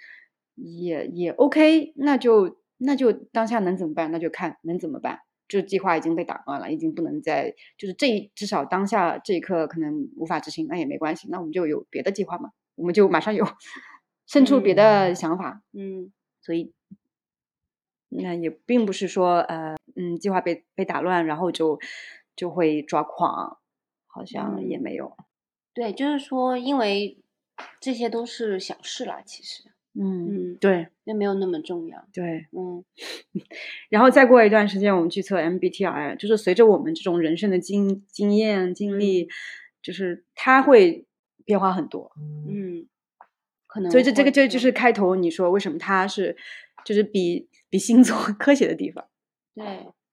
[0.55, 4.09] 也也 OK，那就那就当下能怎么办？
[4.11, 5.19] 那就看能怎么办。
[5.51, 13.45] 这计划已经被打乱了，已经不能再就是这一至少当下这一刻可能无法执行，那也没关系，那我们就有别的计划嘛，我们就马上有
[14.25, 16.11] 生出别的想法，嗯。
[16.43, 16.73] 所以
[18.09, 21.79] 那也并不是说呃嗯计划被被打乱，然后就
[22.35, 23.59] 就会抓狂，
[24.07, 24.81] 好像也嗯。
[24.81, 25.15] 没有。
[25.73, 27.21] 对，就是说，因为
[27.79, 32.05] 这些都是小事啦，其实嗯，嗯，对那没有那么重要。
[32.13, 32.47] 对。
[32.51, 32.83] 嗯
[33.89, 39.27] 然后再过一段时间，我们去测 MBTI，就是随着我们这种人生的经经验经历，
[39.81, 41.05] 就是它会
[41.43, 42.11] 变化很多。
[42.47, 42.87] 嗯，
[43.67, 46.37] 可能所以这这个会这就是开头你说为什么它是
[46.85, 49.05] 就是比比星座 科学的地方，
[49.55, 49.65] 对，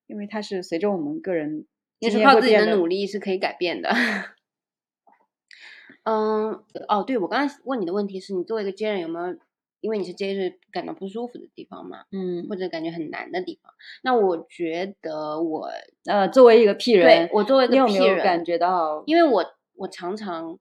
[0.07, 1.67] 因为它是随着我们个人
[2.01, 3.91] 也是靠自己的努力是可以改变的。
[6.05, 9.37] 嗯，哦，对，我刚才问你的问题是你作为一个 J 人有没有，
[9.81, 13.73] 因为你是 J 是感到不舒服的地方嘛，嗯或者感觉很难的地方？
[14.03, 15.69] 那我觉得我
[16.07, 19.03] 呃，作为一个 P 对人，我作为一个你有 P 人，没有感觉到？
[19.07, 19.45] 因为我
[19.77, 20.59] 我常常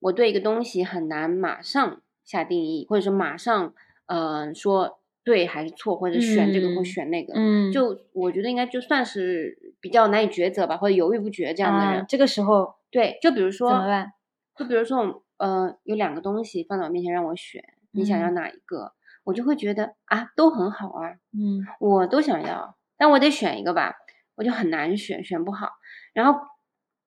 [0.00, 3.74] 我对一个东西很难马上下定义，或者说马上
[4.06, 12.00] 嗯、呃说对还是错，或者选这个或嗯选那个，嗯，就我觉得应该就算是比较难以抉择吧，或者犹豫不决这样的人。
[12.00, 14.12] 啊这个时候对，就比如说怎么办？
[14.56, 18.92] 就比如说，呃，有两个东西放在我面前让我选，你想要嗯哪一个？
[19.24, 23.94] 我就会觉得啊，都很好啊，嗯我都想要，但我得选一个吧，
[24.36, 25.70] 我就很难选，选不好。
[26.12, 26.40] 然后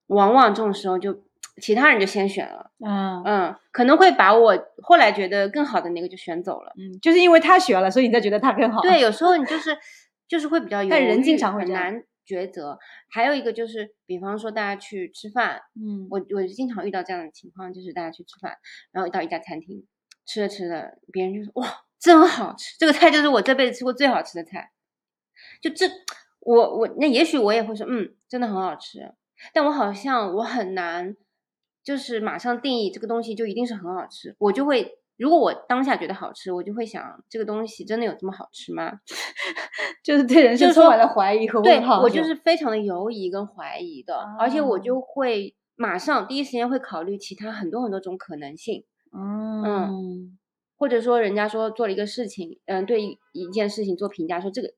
[0.07, 1.23] 往往这种时候就
[1.61, 6.73] 其他人就先选了，啊嗯，可能会把我后来觉得更好的那个就选走了。
[6.77, 8.81] 嗯，就是因为他选了，所以你才觉得他更好。
[8.81, 9.77] 对，有时候你就是
[10.27, 12.77] 就是会比较 犹但人经常会很难抉择。
[13.09, 18.57] 还有一个就是，比方说大家去吃饭，嗯，我我经常遇到这样的情况，就是大家去吃饭，
[18.91, 19.85] 然后到一家餐厅
[20.29, 21.67] 吃着吃着，别人就说哇，
[21.99, 24.71] 真好吃，这个菜就是我这辈子吃过最好吃的菜。
[25.59, 25.87] 就这，
[26.41, 29.11] 我我那也许我也会说，嗯，真的很好吃，
[29.53, 31.15] 但我好像我很难，
[31.83, 34.97] 就是马上定义这个东西就一定是很好吃，我就会。
[35.17, 39.01] 如果我当下觉得好吃，我就会想这个东西真的有这么好吃吗？
[40.01, 41.99] 就是对人生充满了怀疑和对问号。
[41.99, 50.37] 我就是非常的犹疑跟怀疑的，而且我哦就会马上第一时间会考虑其他很多很多种可能性，嗯
[50.77, 54.73] 或者说人家说做了一个事情，嗯，对一一件事情做评价，说这个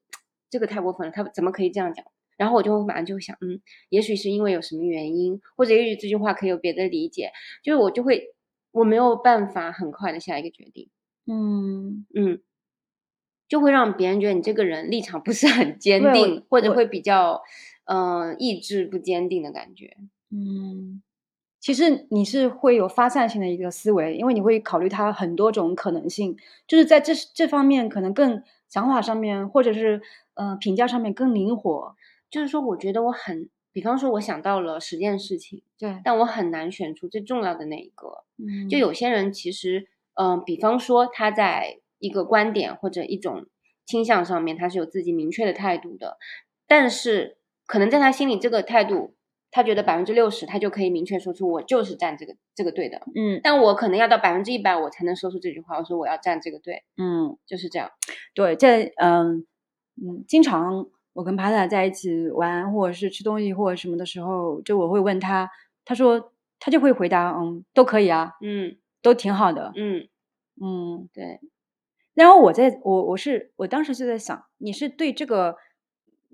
[0.49, 2.03] 这个太过分了，他怎么可以这样讲？
[2.37, 7.31] 然后我就会马上就会想，嗯，也许是因为有什么原因，或者也许这句话可以有别的理解，
[7.63, 8.33] 就是我就会
[8.71, 10.89] 我没有办法很快的下一个决定，
[11.27, 12.05] 嗯。
[12.15, 12.41] 嗯，
[13.47, 17.43] 就会让别人觉得你这个人立场不是很坚定，或者会比较
[17.85, 19.97] 嗯、呃意志不坚定的感觉。
[20.31, 21.03] 嗯，
[21.61, 26.35] 其实你是会有发散性的一个思维，因为你会考虑它很多种可能性，
[26.67, 30.01] 就是在这这方面可能更想法上面，或者是
[30.33, 31.95] 呃评价上面更灵活。
[32.31, 38.23] 就是说，我觉得我很，比方说我想到了十件事情，对，但我很难选出最重要的那一个。
[38.37, 43.45] 嗯就有些人其实，嗯、比方说他在一个观点或者一种
[43.85, 46.17] 倾向上面，他是有自己明确的态度的，
[46.65, 49.13] 但是可能在他心里这个态度，
[49.51, 53.39] 他觉得百分之六十他就可以明确说出我就是站这个这个队的，嗯。
[53.43, 57.91] 但我可能要到百分之一百我才能说出这句话，我说我要站这个队，嗯，就是这样。
[58.33, 59.45] 对，在嗯
[60.01, 65.49] 嗯，经常我跟帕塔在一起玩，或者是吃东西或者什么的时候，就我会问他，
[65.85, 68.77] 他说他就会回答，嗯，都可以啊，嗯。
[69.03, 70.07] 都挺好的，嗯，
[70.61, 71.09] 嗯。
[71.11, 71.39] 对，
[72.13, 75.55] 然后我在我我是我当时就在想，你是对这个，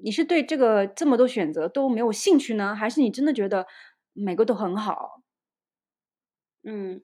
[0.03, 3.65] 你是对这个这么多选择都没有兴趣呢，还是你真的觉得
[4.13, 5.21] 每个都很好？
[6.63, 7.01] 嗯，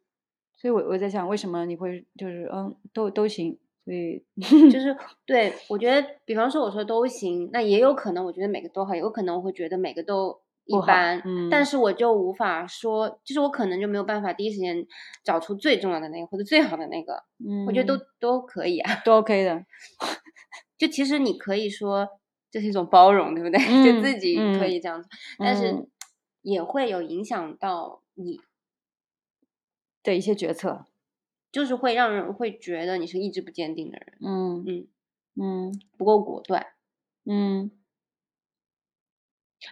[0.56, 3.58] 所以我我在想，为什么你会就是嗯都都行？
[3.86, 4.24] 所以
[4.72, 14.86] 就 是对我觉得，比方说我说都行，那也有可能我觉得每个都好，也有可能我会觉得每个都一般，嗯但是我就无法说，就是我可能就没有办法第一时间
[15.24, 19.02] 找出最重要的那个或者最好的那个，嗯，我觉得都都可以啊。
[19.04, 19.66] 都 OK 的。
[20.78, 22.08] 就其实你可以说
[22.54, 23.58] 这是一种包容，对不对？
[23.84, 25.88] 就自己可嗯以这样子，但是嗯。
[26.44, 28.40] 也会有影响到你，
[30.04, 30.86] 的一些决策，
[31.52, 34.88] 就是会让人会觉得你是意志不坚定的人，嗯嗯，
[35.36, 35.82] 嗯。
[35.98, 36.68] 不够果断。
[37.26, 37.72] 嗯。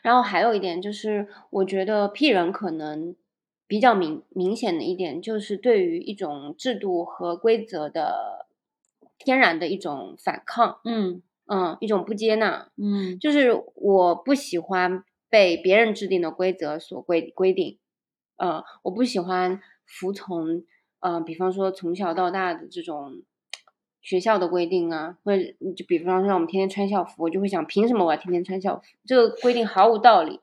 [0.01, 3.15] 然后还有一点就是，我觉得 P 人可能
[3.67, 8.47] 比较明明显的一点，就是对于一种制度和规则的
[9.17, 17.77] 天然的一种反抗，嗯嗯，一种不接纳，嗯就是我不喜欢被别人制定的规则所规规定，
[18.37, 20.63] 呃，我不喜欢服从，
[20.99, 23.21] 呃，比方说从小到大的这种
[24.01, 25.43] 学校的规定啊，或者
[25.75, 28.83] 就比方说让我们天天穿校服，我就会想，凭什么我要天天穿校服？
[29.05, 30.39] 这个规定毫无道理，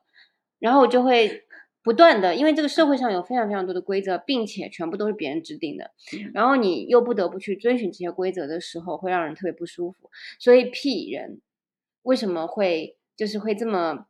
[0.59, 1.43] 然后我就会
[1.81, 5.91] 不断的，因为这个社会上有非常非常多的规则，并且全部都是别人制定的，
[6.33, 10.09] 然后你又不得不去遵循这些规则的时候，会让人特别不舒服。
[10.39, 11.41] 所以 P 人
[12.03, 14.07] 为什么会就是会这么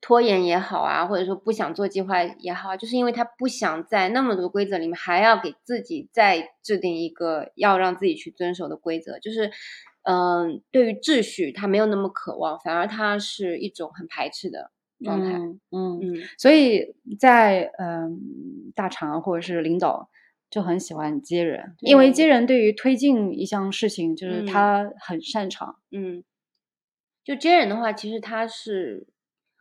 [0.00, 9.50] 拖延也好啊，或者说不想做计划也好啊，就是因为他不想在那么多规则里面还要给自己再制定一个要让自己去遵守的规则，就是
[10.02, 14.70] 嗯、对于秩序他没有那么渴望，反而他是一种很排斥的
[15.04, 15.38] 状态。
[15.38, 20.10] 嗯嗯，嗯所以在嗯、大厂或者是领导
[20.50, 25.78] 就很喜欢接人，因为接人对于推进一项事情，就是嗯他很擅长。
[25.90, 26.24] 嗯，
[27.24, 29.06] 就接人的话，其实他是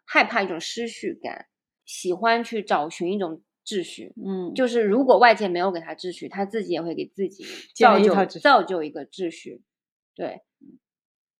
[0.05, 1.45] 害怕一种失序感，
[1.85, 4.13] 喜欢去找寻一种秩序。
[4.25, 9.61] 嗯，就是如果外界没有给他秩序，他自己也会给自己 造就造就一个秩序。
[10.15, 10.41] 对，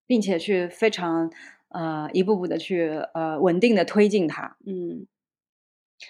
[0.06, 1.32] 并且去非常
[1.70, 4.58] 呃一步步的去呃稳定的推进它。
[4.66, 5.08] 嗯。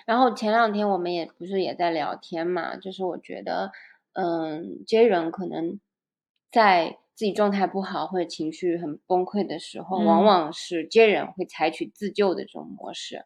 [0.05, 3.72] 然后前两天我们也不是也在聊天嘛，就是我觉得，
[4.14, 5.80] 嗯，接人可能
[6.51, 13.26] 在自己状态不好或者情绪很崩溃的时候，往嗯往是接人会采取自救的这种模式，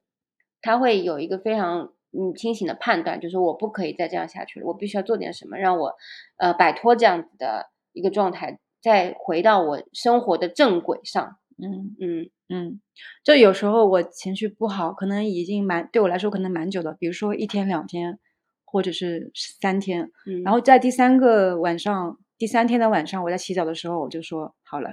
[0.62, 5.94] 他会有一个非常嗯清醒的判断，就是我不可以再这样下去了，我必须要做点什么，让我
[6.38, 11.38] 呃摆脱这样子的一个状态，再回到我生活的正轨上。
[11.58, 11.96] 嗯。
[12.00, 12.30] 嗯。
[12.50, 12.82] 嗯，
[13.24, 18.20] 就有时候我情绪不好，可能已经蛮对我来说可能蛮久的，比如说一天两天，
[18.64, 24.92] 或者是三天，嗯，然后在第三个晚上，第三天的晚上，我在洗澡的时候，我就说好了，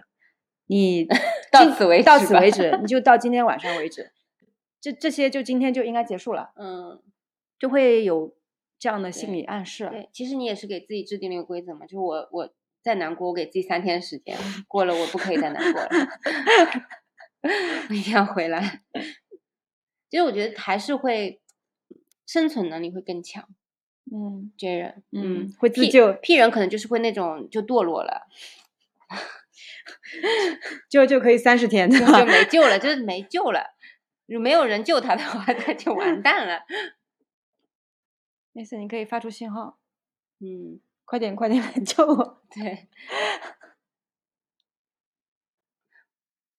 [0.67, 1.07] 你
[1.53, 2.99] 到此为止到此为止，你就。
[3.01, 4.11] 到今天晚上为止，
[4.81, 7.03] 这这些就今天就应该结束了，嗯。
[7.59, 8.35] 就会有
[8.79, 9.87] 这样的心理暗示。
[9.91, 12.49] 对，其实你也是给自己制定了一个规则嘛，就是我我
[12.83, 14.37] 再难过，我给自己三天时间，
[14.69, 15.89] 过了我不可以再难过了，
[17.89, 18.83] 我一定要回来。
[20.09, 21.41] 其实我觉得还是会
[22.27, 23.49] 生存能力会更强，
[24.13, 28.27] 嗯这人，嗯会自救 P 人可能就是会那种就堕落了，
[30.91, 32.25] 就就可以三十天，就就？
[32.27, 33.77] 没救了，就是没救了。
[34.27, 36.63] 如果没有人救他的话， 他就完蛋了。
[38.53, 39.79] 没事，你可以发出信号，
[40.41, 42.41] 嗯，快点快点来救我。
[42.55, 42.87] 对。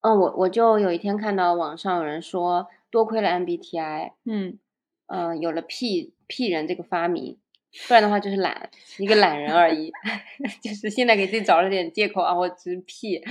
[0.01, 4.59] 嗯，我我就有一天看到网上有人说，多亏了 MBTI，嗯
[5.07, 7.39] 嗯、有了 P P 人这个发明，
[7.87, 9.93] 不然的话就是懒，一个懒人而已。
[10.61, 13.23] 就是现在给自己找了点借口啊，我只是 P。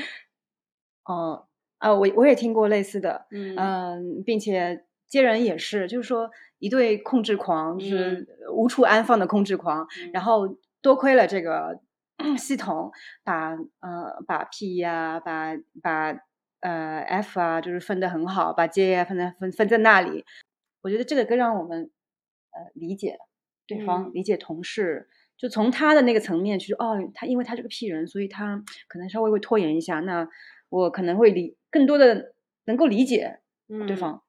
[1.05, 1.47] 哦
[1.77, 11.81] 啊，我我也听过类似的，嗯嗯，并且接人也是，就是说一对控制狂，是无处安放的控制狂，然后多亏了这个
[12.39, 12.91] 系统
[13.25, 16.17] 把呃把 P 呀、把把
[16.61, 20.25] 呃 F 啊，就是分得很好，把 J 啊分在分分在那里。
[20.83, 21.91] 我觉得这个更让我们
[22.53, 23.19] 呃理解
[23.67, 25.09] 对方，嗯理解同事。
[25.37, 30.01] 就从他的那个层面去，哦，他因为他是个 P 人，所以他可能稍微会拖延一下。
[30.01, 30.29] 那
[30.69, 34.23] 我可能会理更多的能够理解对嗯方。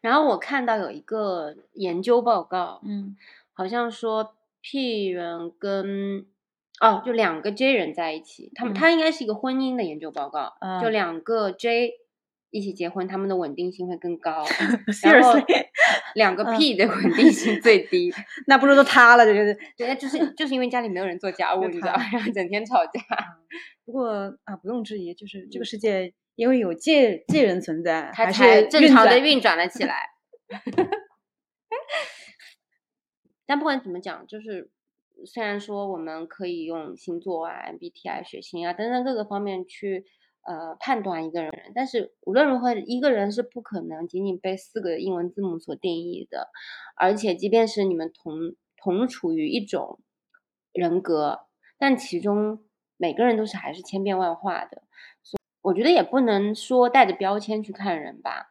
[0.00, 3.16] 然后我看到有一个研究报告，嗯
[3.52, 4.36] 好像说
[4.66, 6.24] P 人跟
[6.80, 11.92] 哦，就两个 J 人在一起，他们嗯他应该是一个婚姻的研究报告，就嗯两个 J
[12.50, 14.44] 一起结婚，他们的稳定性会更高，
[15.04, 15.34] 然后
[16.14, 18.12] 两个嗯 P 的稳定性最低。
[18.48, 19.26] 那不如都塌了？
[19.26, 23.00] 这个对，那就是就是因为家里没有人做家 务，你知道，他然后整天吵架。
[23.84, 24.08] 不过
[24.44, 29.96] 啊，不用质疑，就是这个世界因为有借借人存在，还它才是正常的运转了起来。
[33.46, 34.70] 但不管怎么讲，就是
[35.26, 40.04] 虽然说我们可以用星座啊、MBTI、血型啊等等各个方面去
[40.42, 46.48] 呃判断一个人，但是无论如何，一个人是不可能仅仅被四个英文字母所定义的，
[46.96, 50.00] 而且即便是你们同同处于一种
[50.72, 51.46] 人格，
[51.78, 52.64] 但其中
[52.96, 54.82] 每个人都是还是千变万化的，
[55.22, 58.50] 所以我觉得也不能说带着标签去看人吧。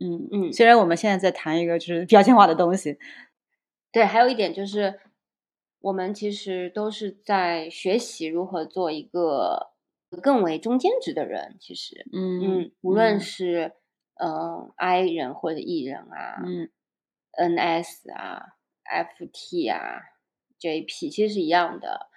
[0.00, 2.98] 嗯嗯虽然我们现在在谈一个就是标签化的东西，
[3.92, 5.00] 对，还有一点就是，
[5.80, 9.72] 我们其实都是在学习如何做一个
[10.22, 11.56] 更为中间值的人。
[11.60, 13.72] 其实，嗯嗯，无论嗯是
[14.14, 16.70] 嗯、呃 I 人或者 E 人啊、嗯
[17.32, 18.42] NS 啊、
[18.84, 20.02] FT 啊、
[20.60, 22.08] JP，其实是一样的。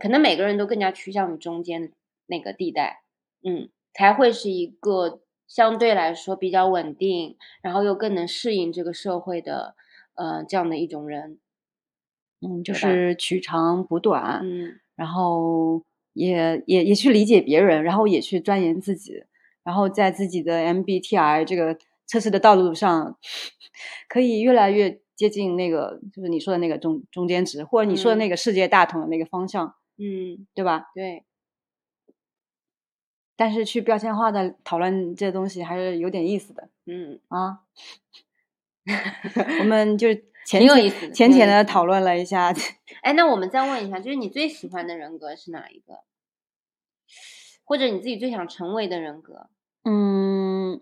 [0.00, 1.92] 可能每个人都更加趋向于中间
[2.26, 3.02] 那个地带，
[3.42, 9.74] 嗯，才会是一个相对来说比较稳定，然后又更能适应这个社会的
[10.18, 11.38] 呃这样的一种人。
[12.40, 19.24] 嗯，就是取长补短，嗯然后也也也去理解别人，然后也去钻研自己，
[19.64, 23.18] 然后在自己的 MBTI 这个测试的道路上，
[24.08, 30.90] 可以越来越接近那个就是你说的那个中中间值，或者你说的嗯那个世界大同的那个方向，嗯，对吧？
[30.94, 31.24] 对。
[33.36, 37.60] 但是去标签化的讨论这东西还是有点意思的嗯，啊。
[39.60, 40.08] 我们就
[40.46, 42.52] 浅浅浅浅的的讨论了一下，
[43.02, 46.04] 哎，那我们再问一下，就是你最喜欢的人格是哪一个？
[47.64, 49.50] 或者你自己最想成为的人格？
[49.84, 50.80] 嗯，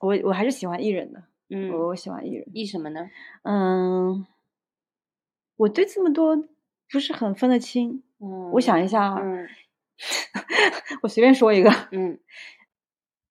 [0.00, 2.46] 我我还是喜欢艺人的，嗯，我我喜欢艺人。
[2.52, 3.08] 艺什么呢？
[3.44, 4.26] 嗯，
[5.56, 6.36] 我对这么多
[6.90, 8.02] 不是很分得清。
[8.20, 9.48] 嗯，我想一下啊，嗯
[11.02, 12.18] 我随便说一个嗯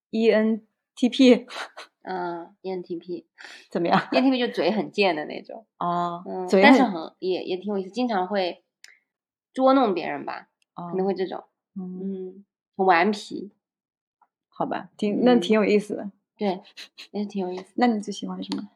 [0.10, 1.46] ，E ENTP
[2.06, 3.26] 嗯，ENTP，ENTP
[3.70, 4.00] 怎么样？
[4.38, 8.64] 就嘴很贱的那种，啊，嗯，但是很也也挺有意思，经常会
[9.54, 11.44] 捉弄别人吧，啊可能会这种，
[11.76, 12.46] 嗯，嗯，
[12.78, 13.52] 很顽皮，
[14.50, 16.12] 好吧，挺那嗯挺有意思的。
[16.38, 16.62] 对，
[17.12, 17.74] 也是挺有意思。
[17.76, 18.70] 那你最喜欢什么？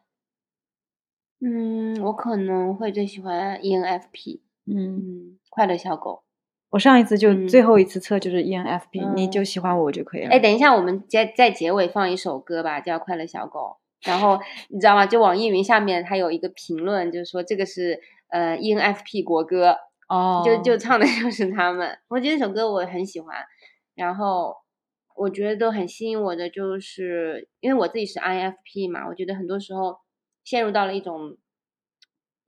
[1.40, 6.22] 嗯，我可能会最喜欢 ENFP，嗯，嗯，快乐小狗。
[6.70, 10.30] 我上一次就嗯最后一次测就是 E ENFP，你嗯就喜欢我就可以了。
[10.30, 13.76] 哎，等一下，我们在在结尾放一首歌吧，叫《快乐小狗》。
[14.08, 15.04] 然后你知道吗？
[15.04, 19.76] 就网易云下面它有一个评论，就是说这个是呃 ENFP 国歌，
[20.08, 21.98] 哦，就就唱的就是他们。
[22.08, 23.36] 我觉得这首歌我很喜欢，
[23.94, 24.54] 然后
[25.16, 29.98] 我觉得都很吸引我的，就是因为我自己是 INFP 嘛，我觉得很多时候
[30.44, 31.36] 陷入到了一种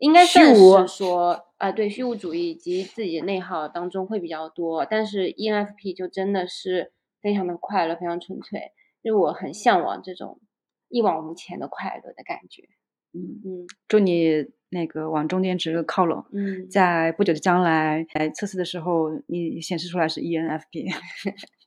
[0.02, 10.40] 应该虚算无是说啊、对虚无主义以及自己的内耗当中会比较多，但是 E ENFP 就真的是非常的快乐，非常纯粹，就我很向往这种
[10.88, 12.64] 一往无前的快乐的感觉。
[13.12, 16.24] 嗯，嗯祝你那个往中间值靠拢。
[16.32, 20.92] 嗯，在不久的将来，来测试的时候，你显示出来是 E ENFP。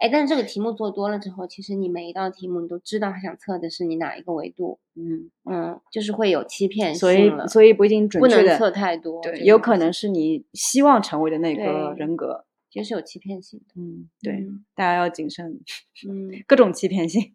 [0.00, 12.44] 哎，但是这个题目做多了之后，其实你每一道题目你都知道他想测的是你哪一个维度，嗯，嗯，就是会有欺骗所以所以不一定准不能测太多，对，有可能是你希望成为的那个人格。
[12.68, 15.60] 其实是有欺骗性的，嗯，对，嗯大家要谨慎，
[16.06, 17.34] 嗯， 各种欺骗性。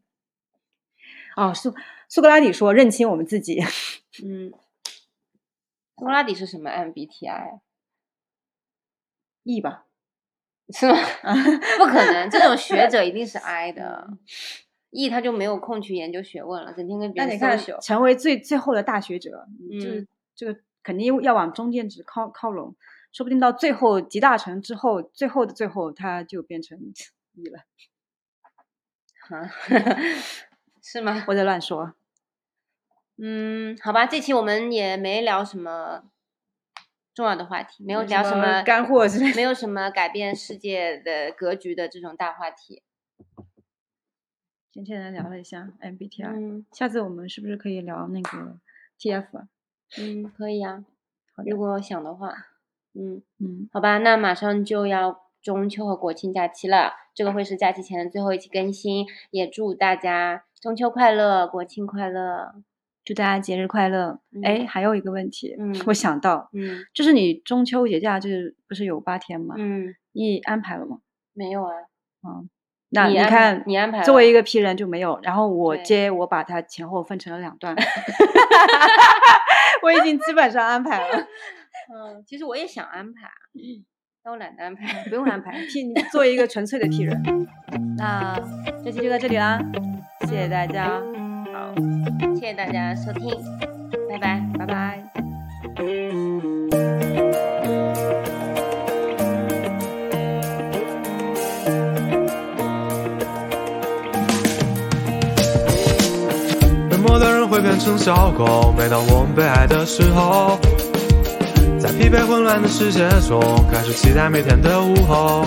[1.36, 1.74] 哦，苏
[2.08, 3.60] 苏格拉底说认清我们自己。
[4.24, 4.52] 嗯，
[5.98, 7.62] 苏格拉底是什么 MBTI？E
[9.62, 9.88] 吧，
[10.72, 10.98] 是吗？
[11.78, 14.08] 不可能，这种学者一定是 I 的
[14.92, 22.76] ，E 他就没有空去研究学问了，整天跟别人那你看，成为最最后的大学者，就是嗯这个肯定要往中间值靠靠拢，
[23.12, 26.78] 说不定到最后集大成之后，最后的最后，他就变成
[27.36, 27.60] E 了。
[29.30, 29.50] 哈，
[30.82, 31.24] 是吗？
[31.28, 31.94] 我在乱说。
[33.24, 36.04] 嗯，好吧，这期我们也没聊什么
[37.22, 42.82] 重要的话题，没有聊什么干货之类的没有什么改变世界的格局的这种大话题。
[44.72, 48.58] 今天来聊了一下 MBTI，、嗯下次我们是不是可以聊那个
[49.00, 49.48] TF 啊？
[50.00, 50.84] 嗯，可以啊，
[51.36, 52.34] 好如果想的话，
[52.96, 62.56] 嗯，嗯，好吧，那马上就要中秋和国庆假期了，这个会是假期前的最后一期更新，也祝大家中秋快乐，国庆快乐。
[63.04, 64.20] 祝大家节日快乐。
[64.44, 69.56] 哎、嗯还有一个问题，嗯我想到，嗯就是你中秋节假就是不是有八天吗？
[69.58, 71.00] 嗯，你安排了吗？
[71.34, 71.72] 没有啊，
[72.28, 72.50] 嗯，
[72.90, 77.76] 那你安看，你安排作为一个 P 人就没有，然后我接我把它前后分成了两段，
[79.82, 81.18] 我已经基本上安排了，
[81.94, 83.30] 嗯，其实我也想安排，
[84.24, 85.04] 但我懒得安排。
[85.10, 85.66] 不用安排。
[85.68, 87.48] 替你做一个纯粹的 P 人，
[87.98, 88.38] 那
[88.84, 89.60] 这期就到这里啦，
[90.28, 91.02] 谢谢大家，
[91.54, 91.74] 好，
[92.42, 93.30] 谢谢大家收听，
[94.10, 94.42] 拜拜。
[94.58, 95.04] 拜拜。
[106.90, 110.58] 冷漠的人会变成小狗，每当我们被爱的时候，
[111.80, 113.40] 在疲惫混乱的世界中，
[113.72, 115.46] 开始期待每天的午后。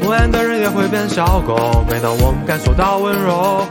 [0.00, 3.64] 不安的人也会变小狗，每当我们感受到温柔，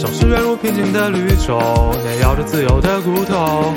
[0.00, 1.60] 像是跃入平静的绿洲，
[2.06, 3.74] 也咬着自由的骨头。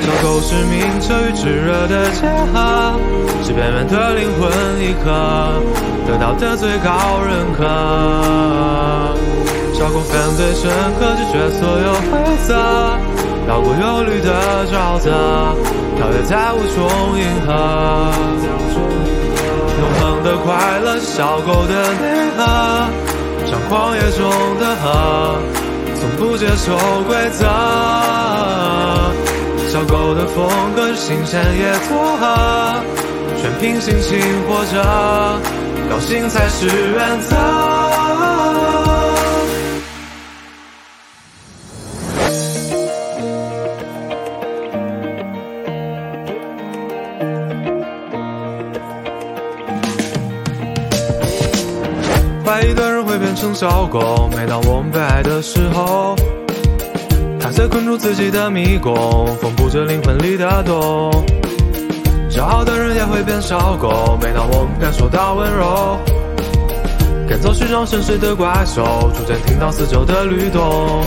[0.00, 2.24] 小狗是明澈与炙热的结
[2.54, 2.94] 合，
[3.42, 4.48] 是边缘的灵魂
[4.80, 5.10] 一刻
[6.06, 7.64] 得到的最高认可。
[9.74, 10.70] 小狗反对深
[11.00, 12.14] 刻，拒绝所有规
[12.46, 12.54] 则，
[13.48, 15.10] 绕过忧虑的沼泽，
[15.96, 17.50] 跳跃在无穷银河。
[19.80, 22.38] 永恒的快乐小狗的内核，
[23.70, 25.38] 荒野中的河，
[25.94, 27.46] 从不接受规则。
[29.68, 30.44] 小狗的风
[30.74, 32.82] 格新鲜也撮合，
[33.40, 34.18] 全凭心情
[34.48, 34.82] 活着，
[35.88, 37.89] 高兴才是原则。
[53.54, 56.14] 小狗，每当我们被爱的时候，
[57.40, 61.10] 它在困住自己的迷宫，缝补着灵魂里的洞。
[62.30, 65.98] 骄傲的人也会变小狗，每当我们感受到温柔，
[67.28, 71.02] 赶走虚张声势的怪兽，逐渐听到四周的律动。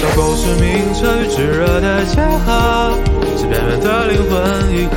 [0.00, 2.92] 小狗是名车与炙热的结合，
[3.36, 4.96] 是边缘的灵魂一刻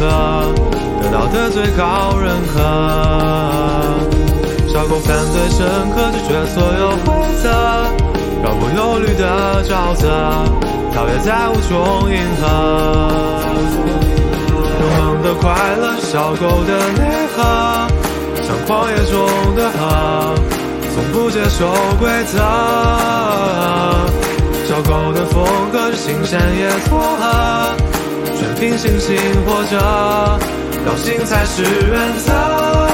[1.02, 3.81] 得到的最高认可。
[4.72, 7.14] 小狗犯罪深刻，拒绝所有规
[7.44, 7.50] 则，
[8.42, 10.08] 绕过忧虑的沼泽，
[10.94, 12.48] 跳跃在无穷银河。
[14.80, 17.04] 永恒的快乐，小狗的内
[17.36, 17.44] 核，
[18.44, 19.20] 像旷野中
[19.58, 20.36] 的河，
[20.96, 21.68] 从不接受
[22.00, 22.40] 规则。
[24.70, 25.44] 小狗的风
[25.74, 27.76] 格是新鲜也撮合，
[28.40, 30.40] 全凭心情活着，
[30.86, 32.91] 高兴才是原则。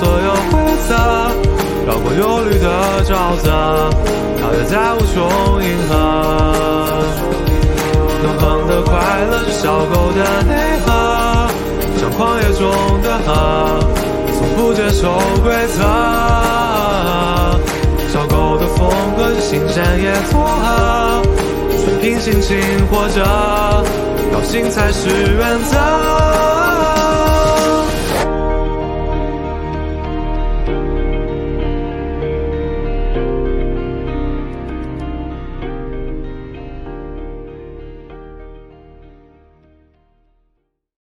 [0.00, 0.56] 所有规
[0.88, 0.90] 则，
[1.86, 2.66] 绕过忧虑的
[3.04, 3.46] 沼泽，
[4.38, 5.12] 跳跃在无穷
[5.62, 5.92] 银河。
[8.22, 8.90] 永恒的快
[9.30, 10.54] 乐是小狗的内
[10.86, 10.88] 核，
[11.98, 12.62] 像旷野中
[13.02, 13.28] 的河，
[14.38, 15.12] 从不接受
[15.44, 15.78] 规则。
[18.10, 18.88] 小狗的风
[19.18, 21.22] 格是新鲜也撮合，
[21.76, 22.56] 全凭心情
[22.90, 23.22] 活着，
[24.32, 26.29] 高兴才是原则。